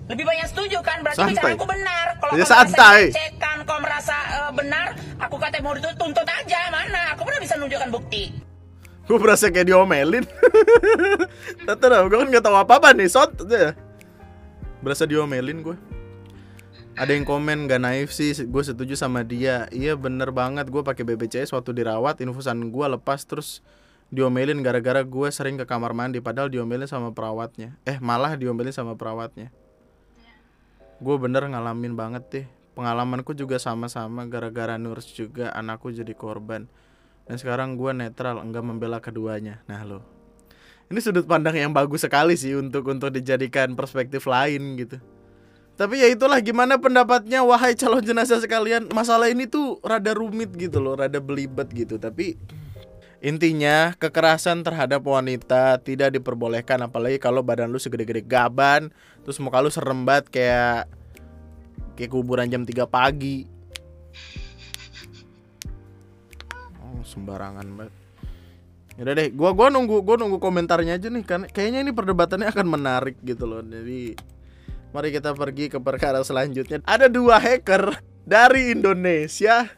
Lebih 0.07 0.23
banyak 0.23 0.47
setuju 0.47 0.79
kan 0.81 1.03
berarti 1.03 1.19
Santai. 1.19 1.35
bicaraku 1.59 1.67
benar. 1.67 2.07
Kalau 2.17 2.33
Ya, 2.39 2.47
santai. 2.47 3.11
cekan, 3.11 3.67
kau 3.67 3.79
merasa 3.83 4.15
eh, 4.39 4.51
benar, 4.55 4.87
aku 5.19 5.35
kata 5.35 5.59
mau 5.59 5.75
dituntut 5.75 5.99
tuntut 5.99 6.27
aja 6.27 6.71
mana? 6.71 7.19
Aku 7.19 7.27
pernah 7.27 7.43
bisa 7.43 7.59
nunjukkan 7.59 7.91
bukti. 7.91 8.31
gue 9.07 9.19
berasa 9.23 9.47
kayak 9.47 9.71
diomelin 9.71 10.27
Tante 11.67 11.87
gue 11.87 12.19
kan 12.19 12.27
gak 12.27 12.43
tahu 12.43 12.59
apa-apa 12.59 12.91
nih 12.91 13.07
Sot. 13.07 13.39
Berasa 14.79 15.07
diomelin 15.07 15.63
gue 15.63 15.79
Ada 16.97 17.13
yang 17.13 17.29
komen 17.29 17.69
gak 17.69 17.85
naif 17.85 18.09
sih 18.09 18.33
Gue 18.49 18.65
setuju 18.65 18.97
sama 18.97 19.21
dia. 19.21 19.69
Iya 19.69 20.01
bener 20.01 20.33
banget 20.33 20.73
Gue 20.73 20.81
pakai 20.81 21.05
BPJS 21.05 21.53
waktu 21.53 21.77
dirawat 21.77 22.25
Infusan 22.25 22.73
gue 22.73 22.87
lepas 22.89 23.21
terus 23.29 23.61
diomelin 24.07 24.63
gara-gara 24.63 25.03
gue 25.03 25.29
sering 25.35 25.59
ke 25.59 25.67
kamar 25.67 25.91
mandi 25.91 26.23
padahal 26.23 26.47
diomelin 26.47 26.87
sama 26.87 27.11
perawatnya. 27.11 27.75
Eh 27.83 27.99
malah 27.99 28.39
diomelin 28.39 28.71
sama 28.71 28.95
perawatnya. 28.95 29.51
Gue 31.03 31.17
bener 31.19 31.43
ngalamin 31.43 31.99
banget 31.99 32.25
deh. 32.31 32.47
Pengalamanku 32.79 33.35
juga 33.35 33.59
sama-sama 33.59 34.23
gara-gara 34.31 34.79
nurse 34.79 35.11
juga 35.11 35.51
anakku 35.59 35.91
jadi 35.91 36.15
korban. 36.15 36.71
Dan 37.27 37.35
sekarang 37.35 37.75
gue 37.75 37.91
netral 37.91 38.39
enggak 38.39 38.63
membela 38.63 39.03
keduanya. 39.03 39.59
Nah 39.67 39.83
lo. 39.83 40.07
Ini 40.87 41.03
sudut 41.03 41.27
pandang 41.27 41.59
yang 41.59 41.75
bagus 41.75 42.07
sekali 42.07 42.39
sih 42.39 42.55
untuk 42.55 42.87
untuk 42.87 43.11
dijadikan 43.11 43.75
perspektif 43.75 44.23
lain 44.31 44.79
gitu 44.79 45.03
tapi 45.77 46.01
ya 46.01 46.09
itulah 46.09 46.41
gimana 46.41 46.81
pendapatnya 46.81 47.45
wahai 47.45 47.77
calon 47.77 48.01
jenazah 48.01 48.41
sekalian 48.41 48.89
masalah 48.91 49.29
ini 49.29 49.45
tuh 49.45 49.79
rada 49.85 50.17
rumit 50.17 50.53
gitu 50.57 50.81
loh 50.81 50.97
rada 50.97 51.21
belibet 51.21 51.69
gitu 51.73 52.01
tapi 52.01 52.41
Intinya 53.27 53.97
kekerasan 53.97 54.61
terhadap 54.61 55.01
wanita 55.01 55.81
tidak 55.81 56.13
diperbolehkan 56.15 56.85
apalagi 56.85 57.17
kalau 57.17 57.41
badan 57.41 57.73
lu 57.73 57.81
segede-gede 57.81 58.21
gaban 58.21 58.93
terus 59.25 59.41
muka 59.41 59.65
lu 59.65 59.73
serem 59.73 60.05
banget 60.05 60.29
kayak 60.29 60.85
kayak 61.97 62.13
kuburan 62.13 62.47
jam 62.53 62.63
3 62.69 62.85
pagi. 62.85 63.49
Oh, 66.85 67.01
sembarangan 67.03 67.67
banget. 67.73 67.95
Yaudah 69.01 69.15
deh, 69.17 69.29
gua 69.33 69.51
gua 69.57 69.73
nunggu 69.73 70.05
gua 70.05 70.17
nunggu 70.21 70.37
komentarnya 70.37 71.01
aja 71.01 71.09
nih 71.09 71.25
kan 71.25 71.49
kayaknya 71.49 71.89
ini 71.89 71.93
perdebatannya 71.97 72.53
akan 72.53 72.67
menarik 72.69 73.17
gitu 73.25 73.49
loh. 73.49 73.65
Jadi 73.65 74.13
mari 74.91 75.15
kita 75.15 75.33
pergi 75.33 75.73
ke 75.73 75.79
perkara 75.81 76.23
selanjutnya. 76.23 76.83
Ada 76.87 77.11
dua 77.11 77.41
hacker 77.41 77.99
dari 78.27 78.75
Indonesia 78.75 79.71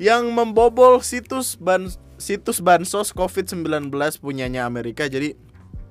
yang 0.00 0.32
membobol 0.32 1.04
situs 1.04 1.54
ban 1.54 1.86
situs 2.20 2.60
bansos 2.60 3.12
COVID-19 3.16 3.92
punyanya 4.20 4.68
Amerika. 4.68 5.08
Jadi 5.08 5.36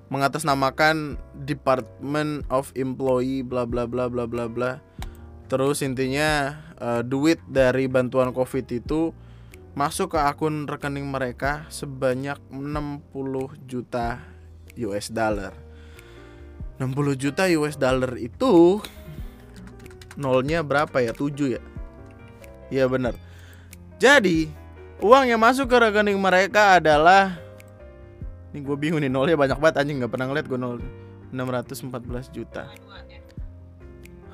mengatasnamakan 0.10 1.18
Department 1.46 2.46
of 2.50 2.74
Employee 2.74 3.46
bla 3.46 3.66
bla 3.66 3.86
bla 3.86 4.10
bla 4.10 4.26
bla 4.26 4.46
bla. 4.50 4.72
Terus 5.50 5.82
intinya 5.82 6.62
uh, 6.78 7.02
duit 7.02 7.42
dari 7.50 7.90
bantuan 7.90 8.30
Covid 8.34 8.70
itu 8.70 9.14
masuk 9.74 10.18
ke 10.18 10.20
akun 10.22 10.66
rekening 10.66 11.10
mereka 11.10 11.66
sebanyak 11.70 12.38
60 12.50 13.06
juta 13.70 14.22
US 14.78 15.10
dollar. 15.14 15.69
60 16.80 17.20
juta 17.20 17.44
US 17.60 17.76
dollar 17.76 18.16
itu 18.16 18.80
nolnya 20.16 20.64
berapa 20.64 21.04
ya? 21.04 21.12
7 21.12 21.60
ya? 21.60 21.62
Iya 22.72 22.88
benar. 22.88 23.20
Jadi, 24.00 24.48
uang 25.04 25.28
yang 25.28 25.44
masuk 25.44 25.68
ke 25.68 25.76
rekening 25.76 26.16
mereka 26.16 26.80
adalah 26.80 27.36
ini 28.56 28.64
gue 28.64 28.78
bingung 28.80 29.04
nih 29.04 29.12
nolnya 29.12 29.36
banyak 29.36 29.60
banget 29.60 29.76
anjing 29.84 30.00
nggak 30.02 30.12
pernah 30.16 30.26
ngeliat 30.32 30.48
gue 30.48 30.60
nol 30.60 30.80
614 31.36 32.34
juta. 32.34 32.66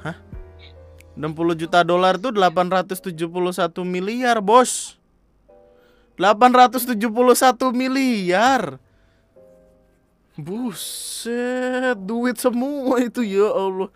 Hah? 0.05 0.17
60 1.17 1.61
juta 1.65 1.83
dolar 1.83 2.19
tuh 2.19 2.31
871 2.35 3.09
miliar, 3.83 4.39
Bos. 4.39 5.01
871 6.15 6.95
miliar. 7.75 8.79
Buset, 10.35 11.95
duit 11.95 12.35
semua 12.35 12.99
itu 12.99 13.23
ya 13.23 13.47
Allah. 13.55 13.87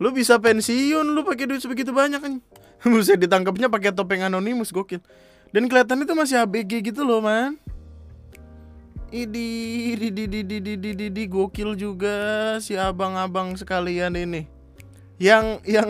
Lu 0.00 0.08
bisa 0.08 0.40
pensiun 0.40 1.04
lu 1.04 1.20
pakai 1.20 1.44
duit 1.44 1.60
sebegitu 1.60 1.92
banyak 1.92 2.20
kan. 2.20 2.34
Buset 2.88 3.20
ditangkapnya 3.20 3.68
pakai 3.68 3.92
topeng 3.92 4.24
anonimus 4.24 4.72
gokil. 4.72 5.04
Dan 5.52 5.68
kelihatan 5.68 6.00
itu 6.00 6.12
masih 6.16 6.40
ABG 6.40 6.92
gitu 6.92 7.04
loh, 7.04 7.20
man. 7.20 7.60
Idi, 9.12 9.94
di 9.94 10.08
di 10.10 10.24
di 10.26 10.40
di 10.42 10.58
di 10.58 10.74
di 10.80 10.90
di, 10.96 11.06
di 11.12 11.24
gokil 11.28 11.78
juga 11.78 12.56
si 12.58 12.74
abang-abang 12.74 13.54
sekalian 13.54 14.16
ini. 14.16 14.48
Yang 15.20 15.60
yang 15.68 15.88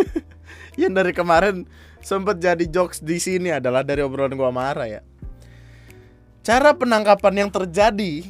yang 0.80 0.92
dari 0.92 1.12
kemarin 1.12 1.68
sempat 2.00 2.40
jadi 2.40 2.64
jokes 2.64 3.04
di 3.04 3.20
sini 3.20 3.52
adalah 3.54 3.84
dari 3.84 4.00
obrolan 4.00 4.34
gua 4.34 4.50
marah 4.50 4.88
ya. 4.88 5.00
Cara 6.42 6.74
penangkapan 6.74 7.46
yang 7.46 7.50
terjadi 7.54 8.26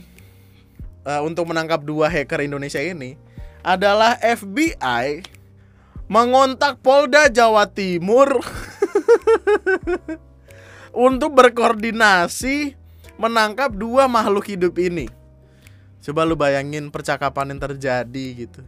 uh, 1.07 1.21
untuk 1.23 1.51
menangkap 1.51 1.83
dua 1.83 2.11
hacker 2.11 2.43
Indonesia 2.43 2.83
ini 2.83 3.19
adalah 3.63 4.19
FBI 4.19 5.23
mengontak 6.11 6.83
Polda 6.83 7.31
Jawa 7.31 7.71
Timur 7.71 8.43
untuk 11.07 11.33
berkoordinasi 11.33 12.75
menangkap 13.17 13.73
dua 13.73 14.11
makhluk 14.11 14.51
hidup 14.51 14.77
ini. 14.83 15.07
Coba 16.03 16.27
lu 16.27 16.35
bayangin 16.35 16.91
percakapan 16.91 17.55
yang 17.55 17.61
terjadi 17.63 18.27
gitu. 18.35 18.61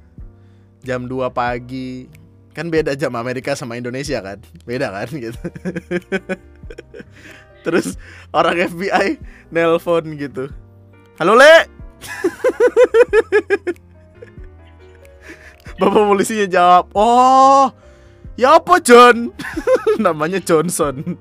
Jam 0.87 1.11
2 1.11 1.27
pagi. 1.35 2.07
Kan 2.55 2.70
beda 2.70 2.94
jam 2.94 3.11
Amerika 3.18 3.59
sama 3.59 3.75
Indonesia 3.75 4.23
kan? 4.23 4.38
Beda 4.62 4.94
kan 4.94 5.11
gitu. 5.27 5.42
Terus 7.66 7.99
orang 8.31 8.62
FBI 8.70 9.18
nelpon 9.51 10.14
gitu. 10.14 10.47
Halo 11.18 11.35
Le. 11.35 11.74
Bapak 15.81 16.03
polisinya 16.07 16.47
jawab, 16.47 16.87
"Oh, 16.95 17.67
ya 18.38 18.62
apa 18.62 18.79
John?" 18.79 19.35
Namanya 20.05 20.38
Johnson. 20.38 21.19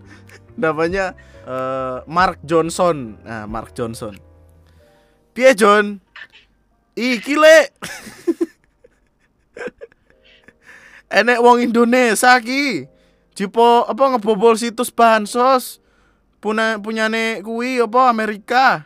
Namanya 0.53 1.17
uh, 1.47 2.05
Mark 2.05 2.37
Johnson. 2.45 3.17
Nah, 3.25 3.49
Mark 3.49 3.73
Johnson. 3.73 4.13
Piye 5.33 5.57
John? 5.57 5.97
Iki 6.93 7.35
le. 7.41 7.73
Enek 11.17 11.41
wong 11.41 11.65
Indonesia 11.65 12.37
ki. 12.37 12.85
Jipo 13.33 13.89
apa 13.89 14.13
ngebobol 14.13 14.53
situs 14.57 14.93
bansos. 14.93 15.81
Punya 16.37 16.77
punyane 16.77 17.41
kuwi 17.41 17.81
apa 17.81 18.13
Amerika. 18.13 18.85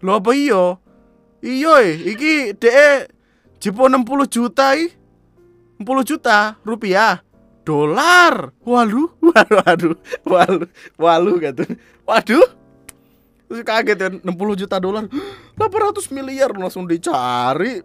Lho 0.00 0.16
apa 0.16 0.32
iyo? 0.32 0.80
Iyo 1.46 1.78
eh, 1.78 1.94
iki 2.10 2.58
DE 2.58 3.06
jipo 3.62 3.86
60 3.86 4.26
juta 4.26 4.74
i. 4.74 4.90
60 5.78 6.02
juta 6.02 6.58
rupiah 6.66 7.22
dolar. 7.62 8.50
Walu, 8.66 9.14
waduh, 9.30 9.62
waduh, 9.62 9.94
walu, 10.26 10.66
walu 10.98 11.32
gitu. 11.38 11.62
Waduh. 12.02 12.46
Terus 13.46 13.62
kaget 13.62 13.98
kan 13.98 14.14
60 14.26 14.62
juta 14.66 14.76
dolar. 14.82 15.06
800 15.54 16.10
miliar 16.10 16.50
langsung 16.50 16.82
dicari. 16.90 17.78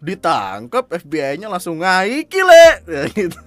Ditangkap 0.00 0.88
FBI-nya 1.00 1.48
langsung 1.48 1.80
ngaiki 1.80 2.40
le. 2.44 2.66
Ya, 2.92 3.02
gitu. 3.08 3.40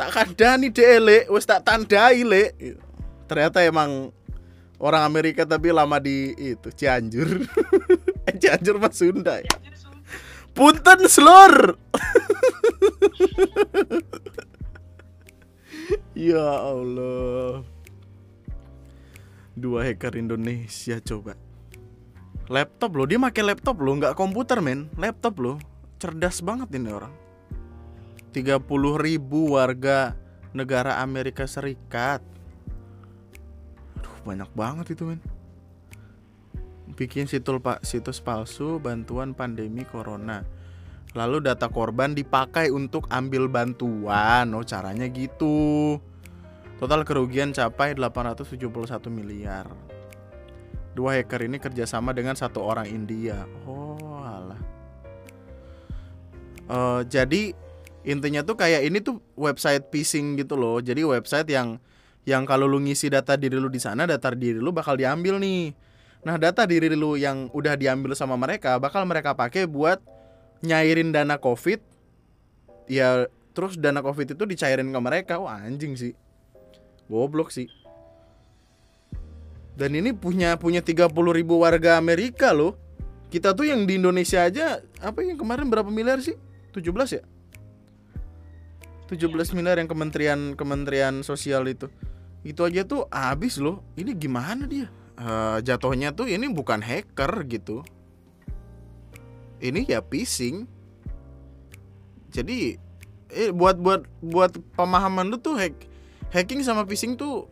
tak 0.00 0.16
kandani 0.16 0.72
dele, 0.72 1.28
wes 1.28 1.46
tak 1.46 1.62
tandai 1.62 2.26
le. 2.26 2.54
Ternyata 3.30 3.62
emang 3.62 4.10
orang 4.80 5.04
Amerika 5.04 5.44
tapi 5.44 5.70
lama 5.70 6.00
di 6.00 6.32
itu 6.34 6.72
Cianjur. 6.72 7.44
eh 8.28 8.34
Cianjur 8.40 8.80
mas 8.80 8.96
Sunda 8.96 9.38
ya. 9.38 9.52
Punten 10.56 11.06
slur. 11.06 11.78
ya 16.16 16.48
Allah. 16.58 17.62
Dua 19.54 19.84
hacker 19.84 20.16
Indonesia 20.16 20.98
coba. 21.04 21.36
Laptop 22.50 22.98
loh, 22.98 23.06
dia 23.06 23.14
pakai 23.14 23.46
laptop 23.46 23.78
loh, 23.78 23.94
nggak 23.94 24.18
komputer 24.18 24.58
men, 24.58 24.90
laptop 24.98 25.38
loh. 25.38 25.62
Cerdas 26.02 26.42
banget 26.42 26.74
ini 26.74 26.90
orang. 26.90 27.14
30 28.34 28.62
ribu 28.98 29.54
warga 29.54 30.18
negara 30.50 30.98
Amerika 30.98 31.46
Serikat. 31.46 32.22
Banyak 34.22 34.50
banget 34.52 34.96
itu 34.96 35.08
men. 35.08 35.20
Bikin 36.98 37.30
situs 37.30 37.62
pak 37.62 37.80
situs 37.86 38.18
palsu 38.20 38.76
bantuan 38.82 39.32
pandemi 39.32 39.86
corona. 39.86 40.44
Lalu 41.16 41.42
data 41.42 41.66
korban 41.66 42.14
dipakai 42.14 42.70
untuk 42.70 43.10
ambil 43.10 43.50
bantuan. 43.50 44.46
Oh, 44.54 44.62
caranya 44.62 45.10
gitu. 45.10 45.98
Total 46.78 47.02
kerugian 47.02 47.50
capai 47.50 47.98
871 47.98 49.10
miliar. 49.10 49.66
Dua 50.94 51.18
hacker 51.18 51.46
ini 51.46 51.58
kerjasama 51.58 52.14
dengan 52.14 52.38
satu 52.38 52.62
orang 52.62 52.86
India. 52.86 53.42
Oh, 53.66 54.22
alah. 54.22 54.60
Uh, 56.70 57.02
jadi 57.10 57.58
intinya 58.06 58.46
tuh 58.46 58.54
kayak 58.54 58.86
ini 58.86 59.02
tuh 59.02 59.18
website 59.34 59.90
phishing 59.90 60.38
gitu 60.38 60.54
loh. 60.54 60.78
Jadi 60.78 61.02
website 61.02 61.50
yang 61.50 61.82
yang 62.28 62.44
kalau 62.44 62.68
lu 62.68 62.80
ngisi 62.82 63.08
data 63.08 63.36
diri 63.36 63.56
lu 63.56 63.68
di 63.72 63.80
sana, 63.80 64.04
data 64.04 64.32
diri 64.32 64.60
lu 64.60 64.70
bakal 64.70 64.96
diambil 64.96 65.40
nih. 65.40 65.72
Nah, 66.20 66.36
data 66.36 66.68
diri 66.68 66.92
lu 66.92 67.16
yang 67.16 67.48
udah 67.52 67.80
diambil 67.80 68.12
sama 68.12 68.36
mereka 68.36 68.76
bakal 68.76 69.08
mereka 69.08 69.32
pakai 69.32 69.64
buat 69.64 70.04
nyairin 70.60 71.12
dana 71.16 71.40
covid 71.40 71.80
ya 72.84 73.24
terus 73.56 73.80
dana 73.80 74.04
covid 74.04 74.36
itu 74.36 74.44
dicairin 74.44 74.92
ke 74.92 75.00
mereka 75.00 75.40
wah 75.40 75.56
anjing 75.56 75.96
sih 75.96 76.12
goblok 77.08 77.48
sih 77.48 77.68
Dan 79.80 79.96
ini 79.96 80.12
punya 80.12 80.60
punya 80.60 80.84
30 80.84 81.08
ribu 81.32 81.64
warga 81.64 81.96
Amerika 81.96 82.52
loh. 82.52 82.76
Kita 83.32 83.56
tuh 83.56 83.64
yang 83.64 83.88
di 83.88 83.96
Indonesia 83.96 84.44
aja 84.44 84.84
apa 85.00 85.24
yang 85.24 85.40
kemarin 85.40 85.72
berapa 85.72 85.88
miliar 85.88 86.20
sih? 86.20 86.36
17 86.76 87.16
ya? 87.16 87.24
17 89.08 89.56
miliar 89.56 89.80
yang 89.80 89.88
kementerian 89.88 90.52
kementerian 90.52 91.24
sosial 91.24 91.64
itu. 91.64 91.88
Itu 92.40 92.64
aja 92.64 92.84
tuh 92.88 93.04
habis 93.12 93.60
loh. 93.60 93.84
Ini 93.96 94.16
gimana 94.16 94.64
dia? 94.64 94.88
Eh, 95.20 95.58
jatuhnya 95.60 96.16
tuh 96.16 96.24
ini 96.32 96.48
bukan 96.48 96.80
hacker 96.80 97.44
gitu. 97.44 97.84
Ini 99.60 99.84
ya 99.84 100.00
phishing. 100.00 100.64
Jadi 102.32 102.80
eh 103.30 103.52
buat 103.52 103.76
buat 103.76 104.08
buat 104.24 104.56
pemahaman 104.74 105.28
lu 105.28 105.36
tuh 105.36 105.54
hack 105.60 105.76
hacking 106.32 106.64
sama 106.64 106.82
phishing 106.88 107.14
tuh 107.14 107.46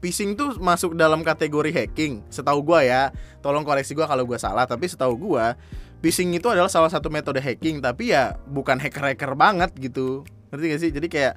phishing 0.00 0.34
tuh 0.34 0.56
masuk 0.56 0.96
dalam 0.96 1.20
kategori 1.20 1.68
hacking. 1.68 2.24
Setahu 2.32 2.64
gua 2.64 2.80
ya, 2.80 3.02
tolong 3.44 3.66
koreksi 3.66 3.92
gua 3.92 4.08
kalau 4.08 4.24
gua 4.24 4.40
salah, 4.40 4.64
tapi 4.64 4.88
setahu 4.88 5.18
gua 5.20 5.58
phishing 6.00 6.32
itu 6.32 6.48
adalah 6.48 6.72
salah 6.72 6.88
satu 6.88 7.12
metode 7.12 7.42
hacking, 7.42 7.84
tapi 7.84 8.14
ya 8.14 8.40
bukan 8.48 8.80
hacker-hacker 8.80 9.36
banget 9.36 9.74
gitu. 9.76 10.24
Ngerti 10.48 10.64
gak 10.70 10.80
sih? 10.80 10.90
Jadi 10.94 11.08
kayak 11.10 11.34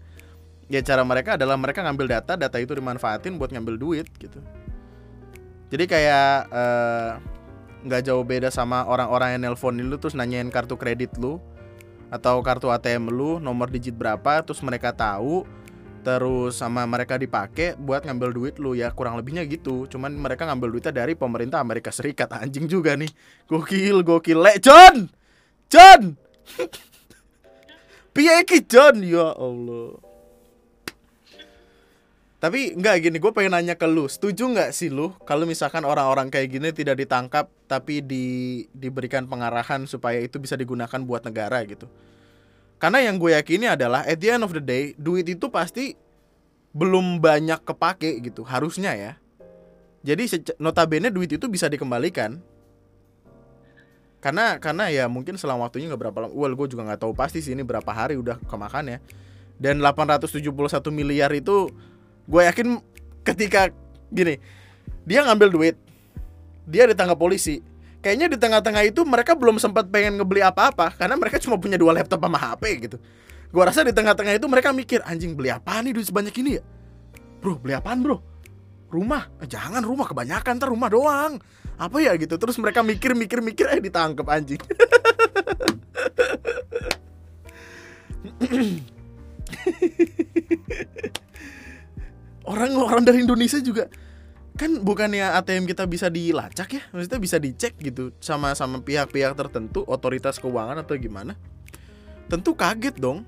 ya 0.70 0.80
cara 0.86 1.02
mereka 1.02 1.36
adalah 1.36 1.58
mereka 1.58 1.82
ngambil 1.82 2.08
data, 2.08 2.38
data 2.38 2.58
itu 2.62 2.78
dimanfaatin 2.78 3.36
buat 3.42 3.50
ngambil 3.50 3.76
duit 3.82 4.08
gitu. 4.22 4.38
Jadi 5.70 5.86
kayak 5.90 6.50
eh, 6.50 7.12
nggak 7.86 8.02
jauh 8.06 8.22
beda 8.22 8.54
sama 8.54 8.86
orang-orang 8.86 9.38
yang 9.38 9.50
nelponin 9.50 9.90
lu 9.90 9.98
terus 9.98 10.14
nanyain 10.14 10.50
kartu 10.54 10.78
kredit 10.78 11.18
lu 11.18 11.42
atau 12.10 12.42
kartu 12.42 12.70
ATM 12.70 13.10
lu 13.10 13.38
nomor 13.42 13.70
digit 13.70 13.94
berapa 13.94 14.42
terus 14.46 14.62
mereka 14.66 14.94
tahu 14.94 15.46
terus 16.00 16.58
sama 16.58 16.88
mereka 16.88 17.20
dipakai 17.20 17.76
buat 17.76 18.06
ngambil 18.06 18.30
duit 18.32 18.56
lu. 18.62 18.72
Ya 18.78 18.94
kurang 18.94 19.20
lebihnya 19.20 19.44
gitu. 19.50 19.84
Cuman 19.90 20.16
mereka 20.16 20.48
ngambil 20.48 20.80
duitnya 20.80 20.94
dari 20.96 21.14
pemerintah 21.14 21.60
Amerika 21.60 21.92
Serikat. 21.92 22.32
Anjing 22.32 22.72
juga 22.72 22.96
nih. 22.96 23.12
Gokil 23.52 24.00
gokil. 24.08 24.40
Le 24.40 24.56
John! 24.64 25.12
John! 25.68 26.16
Piye 28.16 28.42
John? 28.66 29.04
Ya 29.04 29.36
Allah 29.36 30.09
tapi 32.40 32.72
nggak 32.72 33.04
gini 33.04 33.18
gue 33.20 33.32
pengen 33.36 33.52
nanya 33.52 33.76
ke 33.76 33.84
lu. 33.84 34.08
Setuju 34.08 34.48
nggak 34.48 34.72
sih 34.72 34.88
lu 34.88 35.12
kalau 35.28 35.44
misalkan 35.44 35.84
orang-orang 35.84 36.32
kayak 36.32 36.48
gini 36.56 36.72
tidak 36.72 36.96
ditangkap 37.04 37.52
tapi 37.68 38.00
di 38.00 38.64
diberikan 38.72 39.28
pengarahan 39.28 39.84
supaya 39.84 40.24
itu 40.24 40.40
bisa 40.40 40.56
digunakan 40.56 41.04
buat 41.04 41.28
negara 41.28 41.60
gitu? 41.68 41.92
Karena 42.80 43.04
yang 43.04 43.20
gue 43.20 43.36
yakini 43.36 43.68
adalah 43.68 44.08
at 44.08 44.24
the 44.24 44.32
end 44.32 44.48
of 44.48 44.56
the 44.56 44.64
day 44.64 44.96
duit 44.96 45.28
itu 45.28 45.52
pasti 45.52 46.00
belum 46.72 47.20
banyak 47.20 47.60
kepake 47.68 48.24
gitu 48.24 48.48
harusnya 48.48 48.96
ya. 48.96 49.12
Jadi 50.00 50.56
notabene 50.64 51.12
duit 51.12 51.36
itu 51.36 51.44
bisa 51.52 51.68
dikembalikan. 51.68 52.40
Karena 54.24 54.64
karena 54.64 54.88
ya 54.88 55.12
mungkin 55.12 55.36
selang 55.36 55.60
waktunya 55.60 55.92
nggak 55.92 56.08
berapa 56.08 56.18
lama 56.24 56.32
well 56.32 56.56
gue 56.56 56.72
juga 56.72 56.88
nggak 56.88 57.04
tahu 57.04 57.12
pasti 57.12 57.44
sih 57.44 57.52
ini 57.52 57.68
berapa 57.68 57.92
hari 57.92 58.16
udah 58.16 58.40
kemakan 58.48 58.96
ya. 58.96 59.00
Dan 59.60 59.84
871 59.84 60.40
miliar 60.88 61.36
itu 61.36 61.68
gue 62.30 62.42
yakin 62.46 62.78
ketika 63.26 63.74
gini 64.14 64.38
dia 65.10 65.26
ngambil 65.26 65.50
duit 65.50 65.76
dia 66.70 66.86
ditangkap 66.86 67.18
polisi. 67.18 67.66
Kayaknya 68.00 68.32
di 68.32 68.38
tengah-tengah 68.40 68.86
itu 68.88 69.04
mereka 69.04 69.36
belum 69.36 69.60
sempat 69.60 69.92
pengen 69.92 70.22
ngebeli 70.22 70.40
apa-apa 70.46 70.94
karena 70.96 71.20
mereka 71.20 71.42
cuma 71.42 71.60
punya 71.60 71.76
dua 71.76 71.92
laptop 71.98 72.22
sama 72.22 72.38
HP 72.40 72.64
gitu. 72.88 72.96
Gue 73.50 73.64
rasa 73.66 73.84
di 73.84 73.92
tengah-tengah 73.92 74.38
itu 74.38 74.46
mereka 74.48 74.72
mikir 74.72 75.02
anjing 75.04 75.36
beli 75.36 75.52
apa 75.52 75.82
nih 75.84 75.98
duit 75.98 76.08
sebanyak 76.08 76.32
ini 76.40 76.62
ya? 76.62 76.64
Bro 77.44 77.60
beli 77.60 77.76
apaan 77.76 78.00
bro? 78.00 78.22
Rumah. 78.88 79.44
Eh, 79.44 79.50
jangan 79.50 79.84
rumah 79.84 80.08
kebanyakan 80.08 80.62
ntar 80.62 80.70
rumah 80.72 80.88
doang. 80.88 81.42
Apa 81.76 82.00
ya? 82.00 82.16
gitu. 82.16 82.40
Terus 82.40 82.56
mereka 82.62 82.86
mikir 82.86 83.18
mikir 83.18 83.44
mikir 83.44 83.68
eh 83.68 83.82
ditangkap 83.84 84.30
anjing 84.30 84.62
orang-orang 92.50 93.06
dari 93.06 93.22
Indonesia 93.22 93.62
juga 93.62 93.86
kan 94.58 94.82
bukannya 94.84 95.24
ATM 95.40 95.70
kita 95.70 95.88
bisa 95.88 96.12
dilacak 96.12 96.68
ya? 96.74 96.82
Maksudnya 96.92 97.20
bisa 97.22 97.38
dicek 97.40 97.80
gitu 97.80 98.12
sama 98.20 98.52
sama 98.58 98.82
pihak-pihak 98.84 99.38
tertentu 99.38 99.86
otoritas 99.88 100.42
keuangan 100.42 100.82
atau 100.84 100.98
gimana? 101.00 101.38
Tentu 102.28 102.58
kaget 102.58 102.98
dong. 103.00 103.24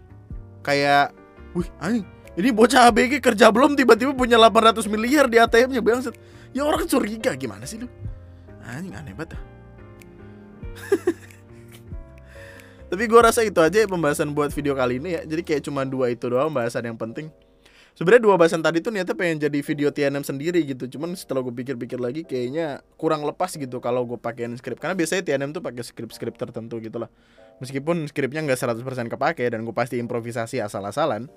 Kayak 0.66 1.16
wih 1.56 1.70
anjing 1.80 2.06
ini 2.36 2.50
bocah 2.52 2.88
ABG 2.92 3.20
kerja 3.20 3.52
belum 3.52 3.76
tiba-tiba 3.76 4.16
punya 4.16 4.40
800 4.40 4.88
miliar 4.88 5.28
di 5.28 5.36
ATM-nya 5.36 5.84
bangset 5.84 6.16
ya 6.56 6.64
orang 6.64 6.88
curiga 6.88 7.36
gimana 7.36 7.64
sih 7.68 7.80
lu? 7.80 7.88
Anjing 8.68 8.94
aneh 8.96 9.16
banget 9.16 9.40
tapi 12.92 13.04
gua 13.08 13.32
rasa 13.32 13.44
itu 13.44 13.60
aja 13.60 13.84
ya 13.84 13.88
pembahasan 13.88 14.32
buat 14.36 14.52
video 14.52 14.76
kali 14.76 15.00
ini 15.00 15.16
ya. 15.16 15.22
Jadi 15.24 15.42
kayak 15.48 15.62
cuma 15.64 15.88
dua 15.88 16.12
itu 16.12 16.28
doang 16.28 16.52
bahasan 16.52 16.88
yang 16.88 17.00
penting 17.00 17.32
sebenarnya 17.96 18.24
dua 18.24 18.36
bahasan 18.40 18.64
tadi 18.64 18.80
tuh 18.80 18.92
niatnya 18.94 19.16
pengen 19.16 19.38
jadi 19.42 19.60
video 19.62 19.90
TNM 19.92 20.24
sendiri 20.24 20.60
gitu. 20.64 20.88
Cuman 20.98 21.16
setelah 21.16 21.44
gue 21.44 21.54
pikir-pikir 21.54 22.00
lagi 22.00 22.22
kayaknya 22.24 22.86
kurang 22.96 23.24
lepas 23.28 23.54
gitu 23.56 23.80
kalau 23.84 24.08
gue 24.08 24.20
pakein 24.20 24.56
skrip. 24.56 24.80
Karena 24.80 24.96
biasanya 24.96 25.24
TNM 25.26 25.52
tuh 25.56 25.62
pakai 25.64 25.84
skrip-skrip 25.84 26.36
tertentu 26.36 26.80
gitu 26.80 26.98
lah. 27.02 27.10
Meskipun 27.62 28.10
skripnya 28.10 28.42
nggak 28.42 28.58
100% 28.58 28.82
kepake 29.12 29.46
dan 29.52 29.62
gue 29.68 29.76
pasti 29.76 30.02
improvisasi 30.02 30.64
asal-asalan. 30.64 31.30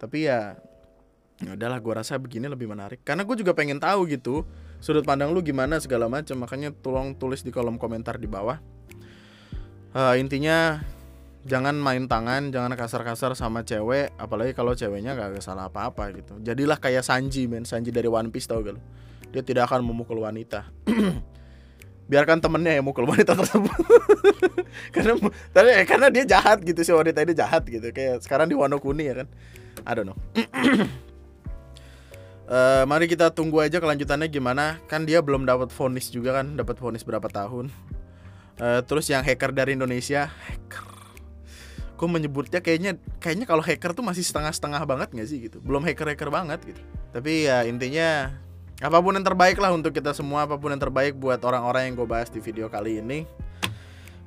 Tapi 0.00 0.26
ya 0.26 0.58
ya 1.42 1.58
udahlah 1.58 1.82
gue 1.82 1.94
rasa 1.94 2.18
begini 2.18 2.48
lebih 2.48 2.66
menarik. 2.66 3.02
Karena 3.02 3.22
gue 3.22 3.36
juga 3.38 3.52
pengen 3.54 3.78
tahu 3.78 4.06
gitu 4.10 4.46
sudut 4.82 5.02
pandang 5.06 5.30
lu 5.30 5.44
gimana 5.44 5.78
segala 5.78 6.10
macam. 6.10 6.40
Makanya 6.42 6.74
tolong 6.74 7.14
tulis 7.14 7.44
di 7.44 7.54
kolom 7.54 7.78
komentar 7.78 8.18
di 8.18 8.26
bawah. 8.26 8.58
Eh, 9.94 10.14
intinya 10.18 10.82
jangan 11.44 11.76
main 11.76 12.08
tangan, 12.08 12.48
jangan 12.48 12.72
kasar-kasar 12.72 13.36
sama 13.36 13.62
cewek, 13.62 14.16
apalagi 14.16 14.56
kalau 14.56 14.72
ceweknya 14.72 15.12
gak 15.12 15.44
salah 15.44 15.68
apa-apa 15.68 16.08
gitu. 16.16 16.40
Jadilah 16.40 16.80
kayak 16.80 17.04
Sanji 17.04 17.44
men, 17.44 17.68
Sanji 17.68 17.92
dari 17.92 18.08
One 18.08 18.32
Piece 18.32 18.48
tau 18.48 18.64
gak 18.64 18.74
lu? 18.76 18.82
Dia 19.30 19.44
tidak 19.44 19.68
akan 19.68 19.84
memukul 19.84 20.24
wanita. 20.24 20.72
Biarkan 22.10 22.40
temennya 22.40 22.76
yang 22.76 22.84
mukul 22.84 23.08
wanita 23.08 23.32
tersebut. 23.40 23.80
karena 24.92 25.16
tapi, 25.56 25.68
eh, 25.72 25.86
karena 25.88 26.12
dia 26.12 26.24
jahat 26.28 26.60
gitu 26.60 26.84
si 26.84 26.92
wanita 26.92 27.24
ini 27.24 27.32
jahat 27.32 27.64
gitu. 27.64 27.88
Kayak 27.92 28.20
sekarang 28.20 28.48
di 28.48 28.56
Wano 28.56 28.76
Kuni 28.76 29.08
ya 29.08 29.24
kan. 29.24 29.28
I 29.84 29.92
don't 29.92 30.08
know. 30.08 30.18
Eh, 32.44 32.84
mari 32.84 33.08
kita 33.08 33.32
tunggu 33.32 33.56
aja 33.64 33.80
kelanjutannya 33.80 34.28
gimana. 34.28 34.76
Kan 34.84 35.08
dia 35.08 35.24
belum 35.24 35.48
dapat 35.48 35.72
vonis 35.72 36.12
juga 36.12 36.36
kan, 36.36 36.60
dapat 36.60 36.76
vonis 36.76 37.00
berapa 37.00 37.24
tahun. 37.24 37.72
Eh, 38.60 38.84
terus 38.84 39.08
yang 39.08 39.24
hacker 39.24 39.56
dari 39.56 39.72
Indonesia, 39.72 40.28
hacker. 40.28 40.93
Gue 41.94 42.08
menyebutnya 42.10 42.58
kayaknya 42.58 42.98
kayaknya 43.22 43.46
kalau 43.46 43.62
hacker 43.62 43.94
tuh 43.94 44.02
masih 44.02 44.26
setengah-setengah 44.26 44.82
banget 44.82 45.08
nggak 45.14 45.28
sih 45.28 45.38
gitu. 45.46 45.62
Belum 45.62 45.82
hacker-hacker 45.86 46.28
banget 46.28 46.60
gitu. 46.66 46.82
Tapi 47.14 47.46
ya 47.46 47.62
intinya 47.64 48.34
apa 48.82 48.98
pun 48.98 49.14
yang 49.14 49.22
terbaik 49.22 49.56
lah 49.62 49.70
untuk 49.70 49.94
kita 49.94 50.10
semua, 50.10 50.50
apa 50.50 50.58
pun 50.58 50.74
yang 50.74 50.82
terbaik 50.82 51.14
buat 51.14 51.38
orang-orang 51.46 51.90
yang 51.90 51.94
gue 51.94 52.08
bahas 52.08 52.28
di 52.28 52.42
video 52.42 52.66
kali 52.66 52.98
ini. 52.98 53.22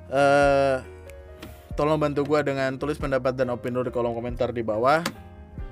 Eh 0.08 0.78
tolong 1.78 2.02
bantu 2.02 2.26
gue 2.26 2.40
dengan 2.42 2.74
tulis 2.82 2.98
pendapat 2.98 3.38
dan 3.38 3.54
opini 3.54 3.78
lu 3.78 3.86
di 3.86 3.94
kolom 3.94 4.18
komentar 4.18 4.50
di 4.50 4.66
bawah. 4.66 5.06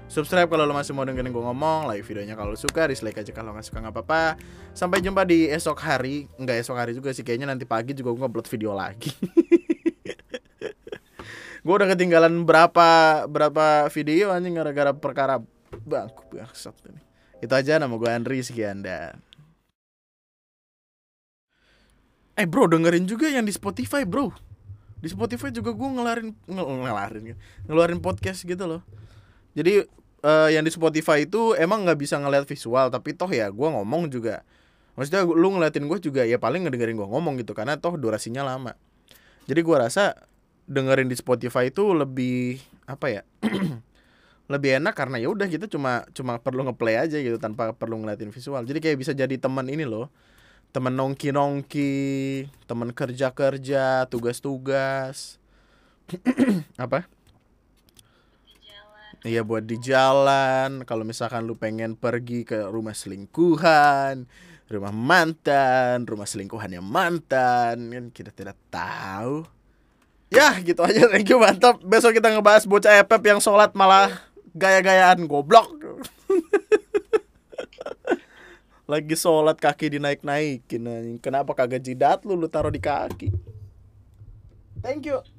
Subscribe 0.05 0.45
kalau 0.45 0.69
lo 0.69 0.73
masih 0.77 0.93
mau 0.93 1.01
dengerin 1.01 1.33
gue 1.33 1.43
ngomong, 1.49 1.89
like 1.89 2.05
videonya 2.05 2.37
kalau 2.37 2.53
lo 2.53 2.59
suka, 2.61 2.85
dislike 2.85 3.17
aja 3.17 3.33
kalau 3.33 3.57
nggak 3.57 3.65
suka 3.65 3.81
nggak 3.81 3.89
apa-apa. 3.89 4.37
Sampai 4.77 5.01
jumpa 5.01 5.25
di 5.25 5.49
esok 5.49 5.81
hari, 5.81 6.29
nggak 6.37 6.61
esok 6.61 6.77
hari 6.77 6.93
juga 6.93 7.09
sih, 7.09 7.25
kayaknya 7.25 7.49
nanti 7.49 7.65
pagi 7.65 7.97
juga 7.97 8.13
gue 8.13 8.25
upload 8.29 8.45
video 8.45 8.77
lagi. 8.77 9.09
gue 11.65 11.73
udah 11.73 11.89
ketinggalan 11.97 12.45
berapa 12.45 12.89
berapa 13.25 13.89
video 13.89 14.29
anjing 14.29 14.53
gara-gara 14.53 14.93
perkara 14.93 15.41
bangku 15.81 16.29
bangsat 16.29 16.77
ini. 16.85 17.01
Itu 17.41 17.57
aja 17.57 17.81
nama 17.81 17.97
gue 17.97 18.05
Andri 18.05 18.45
sekian 18.45 18.85
dan. 18.85 19.17
Eh 22.37 22.45
bro 22.45 22.69
dengerin 22.69 23.09
juga 23.09 23.33
yang 23.33 23.49
di 23.49 23.53
Spotify 23.55 24.05
bro. 24.05 24.29
Di 25.01 25.09
Spotify 25.09 25.49
juga 25.49 25.73
gue 25.73 25.89
ngelarin 25.89 26.29
ngel- 26.45 26.85
ngelarin 26.85 27.33
Ngeluarin 27.65 27.97
podcast 27.97 28.45
gitu 28.45 28.69
loh. 28.69 28.85
Jadi 29.57 29.81
eh, 30.21 30.49
yang 30.53 30.61
di 30.61 30.69
Spotify 30.69 31.25
itu 31.25 31.57
emang 31.57 31.81
nggak 31.81 31.97
bisa 31.97 32.21
ngeliat 32.21 32.45
visual 32.45 32.93
tapi 32.93 33.17
toh 33.17 33.31
ya 33.33 33.49
gue 33.49 33.67
ngomong 33.73 34.13
juga. 34.13 34.45
Maksudnya 34.93 35.25
lu 35.25 35.49
ngeliatin 35.57 35.89
gue 35.89 35.97
juga 35.97 36.21
ya 36.29 36.37
paling 36.37 36.69
ngedengerin 36.69 36.93
gue 36.93 37.09
ngomong 37.09 37.41
gitu 37.41 37.57
karena 37.57 37.73
toh 37.81 37.97
durasinya 37.97 38.45
lama. 38.45 38.77
Jadi 39.49 39.59
gue 39.65 39.77
rasa 39.81 40.13
dengerin 40.65 41.09
di 41.09 41.17
Spotify 41.17 41.69
itu 41.69 41.93
lebih 41.93 42.61
apa 42.85 43.09
ya 43.09 43.21
lebih 44.53 44.77
enak 44.77 44.93
karena 44.93 45.17
ya 45.17 45.29
udah 45.29 45.49
kita 45.49 45.65
cuma 45.65 46.05
cuma 46.13 46.37
perlu 46.37 46.65
ngeplay 46.69 47.01
aja 47.01 47.17
gitu 47.17 47.41
tanpa 47.41 47.73
perlu 47.73 47.97
ngeliatin 48.01 48.29
visual. 48.29 48.61
Jadi 48.61 48.77
kayak 48.77 48.97
bisa 49.01 49.11
jadi 49.13 49.33
teman 49.37 49.65
ini 49.69 49.85
loh 49.85 50.09
teman 50.75 50.91
nongki 50.91 51.31
nongki 51.31 51.93
teman 52.67 52.91
kerja 52.91 53.31
kerja 53.31 54.05
tugas 54.11 54.43
tugas 54.43 55.17
apa? 56.77 57.09
Iya 59.25 59.41
buat 59.41 59.65
di 59.65 59.81
jalan. 59.81 60.85
Kalau 60.85 61.01
misalkan 61.01 61.49
lu 61.49 61.57
pengen 61.57 61.97
pergi 61.97 62.45
ke 62.45 62.69
rumah 62.69 62.93
selingkuhan 62.93 64.29
rumah 64.65 64.93
mantan, 64.93 66.09
rumah 66.09 66.25
selingkuhannya 66.25 66.81
mantan, 66.81 67.77
kan 67.93 68.05
kita 68.09 68.33
tidak 68.33 68.57
tahu. 68.73 69.45
Ya, 70.29 70.57
gitu 70.61 70.81
aja. 70.85 71.09
Thank 71.09 71.29
you, 71.29 71.37
mantap. 71.41 71.81
Besok 71.81 72.17
kita 72.17 72.29
ngebahas 72.33 72.65
bocah 72.65 73.01
epep 73.01 73.21
yang 73.25 73.41
sholat 73.41 73.73
malah 73.73 74.13
gaya-gayaan 74.53 75.25
goblok. 75.25 75.73
Lagi 78.91 79.17
sholat 79.17 79.57
kaki 79.57 79.97
dinaik-naikin. 79.97 81.17
Kenapa 81.17 81.57
kagak 81.57 81.81
jidat 81.81 82.21
lu 82.21 82.37
lu 82.37 82.45
taruh 82.45 82.69
di 82.69 82.77
kaki? 82.77 83.33
Thank 84.85 85.09
you. 85.09 85.25